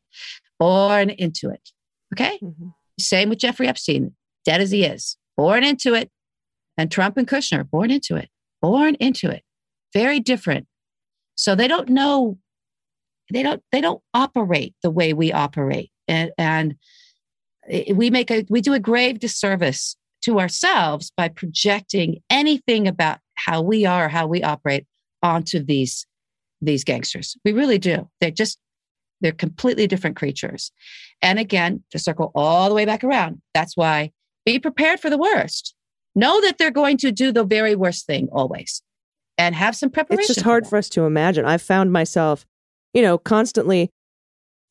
[0.59, 1.71] born into it.
[2.15, 2.39] Okay.
[2.43, 2.73] Mhm.
[2.99, 4.15] Same with Jeffrey Epstein,
[4.45, 6.11] dead as he is, born into it.
[6.77, 8.29] And Trump and Kushner, born into it,
[8.63, 9.43] born into it.
[9.93, 10.67] Very different.
[11.35, 12.39] So they don't know,
[13.33, 15.91] they don't, they don't operate the way we operate.
[16.09, 16.77] And, and
[17.95, 23.63] we make a, we do a grave disservice to ourselves by projecting anything about how
[23.63, 24.87] we are, or how we operate
[25.23, 26.07] onto these,
[26.61, 27.37] these gangsters.
[27.45, 28.09] We really do.
[28.21, 28.59] They're just,
[29.21, 30.73] they're completely different creatures.
[31.23, 34.13] And again, to circle all the way back around, that's why
[34.45, 35.75] be prepared for the worst.
[36.15, 38.83] Know that they're going to do the very worst thing always
[39.37, 40.21] and have some preparation.
[40.21, 40.71] It's just hard that.
[40.71, 41.45] for us to imagine.
[41.45, 42.45] I've found myself,
[42.93, 43.91] you know, constantly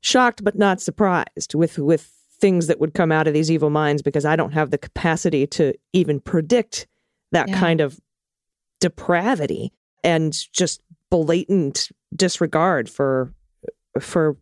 [0.01, 4.01] shocked but not surprised with with things that would come out of these evil minds
[4.01, 6.87] because I don't have the capacity to even predict
[7.31, 7.59] that Yeah.
[7.59, 7.99] kind of
[8.79, 9.71] depravity
[10.03, 13.33] and just blatant disregard for
[13.99, 14.37] for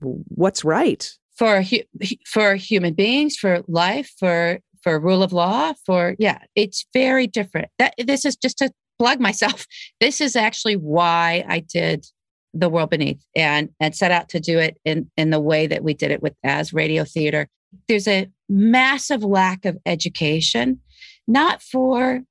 [0.00, 1.10] what's right.
[1.36, 1.82] for hu-
[2.26, 7.68] for human beings, for life, for for rule of law, for yeah, it's very different.
[7.78, 9.66] That this is just to plug myself.
[10.00, 12.06] This is actually why I did
[12.52, 15.84] the world beneath and and set out to do it in in the way that
[15.84, 17.48] we did it with as radio theater.
[17.88, 20.80] There's a massive lack of education,
[21.28, 22.22] not for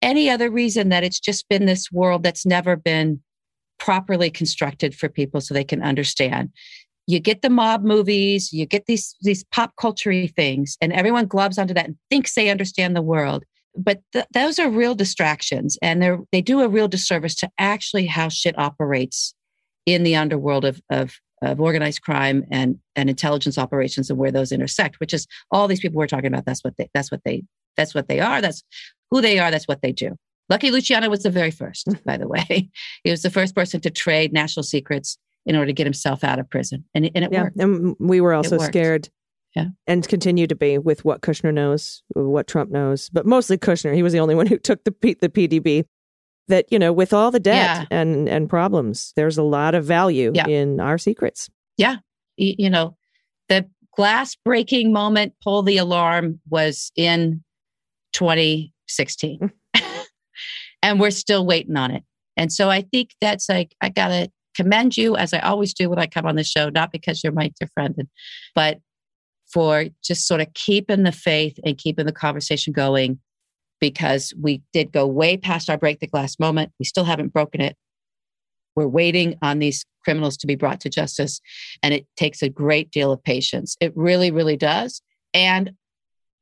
[0.00, 3.20] any other reason that it's just been this world that's never been
[3.78, 6.50] properly constructed for people so they can understand
[7.06, 11.58] you get the mob movies, you get these these pop culture things, and everyone globs
[11.58, 13.44] onto that and thinks they understand the world.
[13.76, 18.06] But th- those are real distractions, and they they do a real disservice to actually
[18.06, 19.34] how shit operates
[19.86, 24.52] in the underworld of of of organized crime and and intelligence operations and where those
[24.52, 26.44] intersect, which is all these people we're talking about.
[26.44, 27.44] That's what they that's what they
[27.76, 28.40] that's what they are.
[28.40, 28.62] That's
[29.10, 29.50] who they are.
[29.50, 30.16] That's what they do.
[30.48, 32.70] Lucky Luciano was the very first, by the way.
[33.02, 36.38] He was the first person to trade national secrets in order to get himself out
[36.38, 36.84] of prison.
[36.94, 37.42] And, and it yeah.
[37.42, 37.56] worked.
[37.58, 39.10] And we were also scared.
[39.54, 39.66] Yeah.
[39.86, 43.94] And continue to be with what Kushner knows, what Trump knows, but mostly Kushner.
[43.94, 45.84] He was the only one who took the P- the PDB.
[46.48, 47.98] That you know, with all the debt yeah.
[47.98, 50.46] and and problems, there's a lot of value yeah.
[50.46, 51.48] in our secrets.
[51.78, 51.96] Yeah,
[52.36, 52.96] you know,
[53.48, 57.42] the glass breaking moment, pull the alarm was in
[58.12, 60.04] 2016, mm.
[60.82, 62.02] and we're still waiting on it.
[62.36, 65.98] And so I think that's like I gotta commend you as I always do when
[65.98, 68.08] I come on the show, not because you're my dear friend,
[68.54, 68.80] but
[69.52, 73.18] for just sort of keeping the faith and keeping the conversation going
[73.80, 76.72] because we did go way past our break the glass moment.
[76.78, 77.76] We still haven't broken it.
[78.76, 81.40] We're waiting on these criminals to be brought to justice.
[81.82, 83.76] And it takes a great deal of patience.
[83.80, 85.02] It really, really does.
[85.32, 85.72] And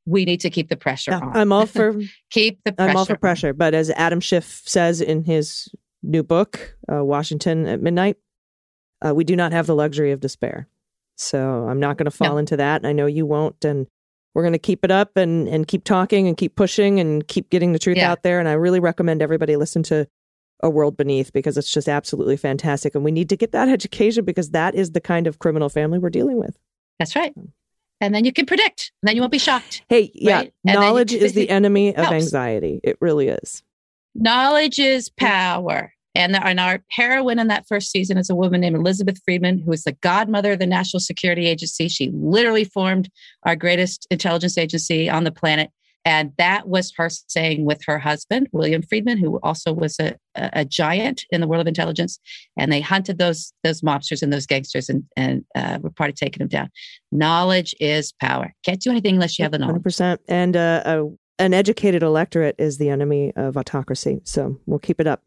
[0.04, 1.36] we need to keep the pressure yeah, on.
[1.36, 2.90] I'm all for keep the pressure.
[2.90, 3.50] I'm all for pressure.
[3.50, 3.56] On.
[3.56, 5.68] But as Adam Schiff says in his
[6.02, 8.16] new book, uh, Washington at Midnight,
[9.04, 10.68] uh, we do not have the luxury of despair.
[11.16, 12.38] So I'm not going to fall no.
[12.38, 12.84] into that.
[12.84, 13.64] I know you won't.
[13.64, 13.86] And
[14.34, 17.50] we're going to keep it up and, and keep talking and keep pushing and keep
[17.50, 18.10] getting the truth yeah.
[18.10, 18.40] out there.
[18.40, 20.06] And I really recommend everybody listen to
[20.62, 22.94] A World Beneath because it's just absolutely fantastic.
[22.94, 25.98] And we need to get that education because that is the kind of criminal family
[25.98, 26.58] we're dealing with.
[26.98, 27.34] That's right.
[28.00, 28.90] And then you can predict.
[29.02, 29.82] And then you won't be shocked.
[29.88, 30.38] Hey, yeah.
[30.38, 30.54] Right?
[30.64, 32.80] Knowledge is the enemy of anxiety.
[32.82, 33.62] It really is.
[34.14, 35.92] Knowledge is power.
[36.14, 39.58] And, the, and our heroine in that first season is a woman named Elizabeth Friedman,
[39.58, 41.88] who is the godmother of the National Security Agency.
[41.88, 43.08] She literally formed
[43.44, 45.70] our greatest intelligence agency on the planet.
[46.04, 50.64] And that was her saying with her husband, William Friedman, who also was a, a
[50.64, 52.18] giant in the world of intelligence.
[52.56, 56.16] And they hunted those those mobsters and those gangsters and, and uh, were part of
[56.16, 56.70] taking them down.
[57.12, 58.52] Knowledge is power.
[58.64, 59.82] Can't do anything unless you have the knowledge.
[59.82, 60.18] 100%.
[60.26, 61.08] And uh, a,
[61.38, 64.20] an educated electorate is the enemy of autocracy.
[64.24, 65.22] So we'll keep it up.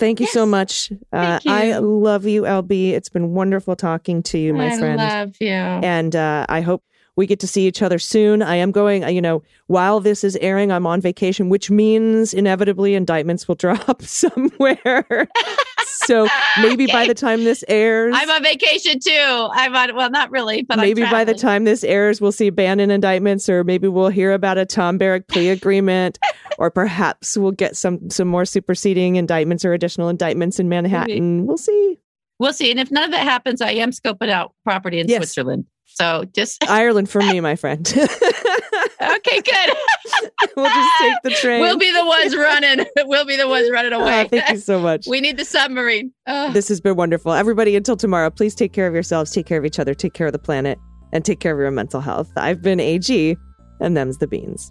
[0.00, 0.32] Thank you yes.
[0.32, 0.90] so much.
[1.12, 1.52] Uh, you.
[1.52, 2.92] I love you, LB.
[2.92, 5.00] It's been wonderful talking to you, my I friend.
[5.00, 5.48] I love you.
[5.48, 6.82] And uh, I hope
[7.16, 8.40] we get to see each other soon.
[8.40, 12.94] I am going, you know, while this is airing, I'm on vacation, which means inevitably
[12.94, 15.28] indictments will drop somewhere.
[15.86, 16.26] so
[16.62, 19.48] maybe by the time this airs, I'm on vacation too.
[19.52, 22.90] I'm on, well, not really, but maybe by the time this airs, we'll see Bannon
[22.90, 26.18] indictments, or maybe we'll hear about a Tom Barrack plea agreement,
[26.60, 31.38] or perhaps we'll get some some more superseding indictments or additional indictments in Manhattan.
[31.38, 31.46] Maybe.
[31.46, 31.98] We'll see.
[32.38, 32.70] We'll see.
[32.70, 35.18] And if none of that happens, I am scoping out property in yes.
[35.18, 35.64] Switzerland.
[35.86, 37.86] So just Ireland for me, my friend.
[37.96, 39.74] okay, good.
[40.56, 41.62] we'll just take the train.
[41.62, 42.84] We'll be the ones running.
[43.04, 44.24] We'll be the ones running ah, away.
[44.24, 45.06] Oh, thank you so much.
[45.08, 46.12] we need the submarine.
[46.26, 46.52] Oh.
[46.52, 47.32] This has been wonderful.
[47.32, 50.26] Everybody, until tomorrow, please take care of yourselves, take care of each other, take care
[50.26, 50.78] of the planet,
[51.12, 52.30] and take care of your mental health.
[52.36, 53.36] I've been AG,
[53.80, 54.70] and them's the beans.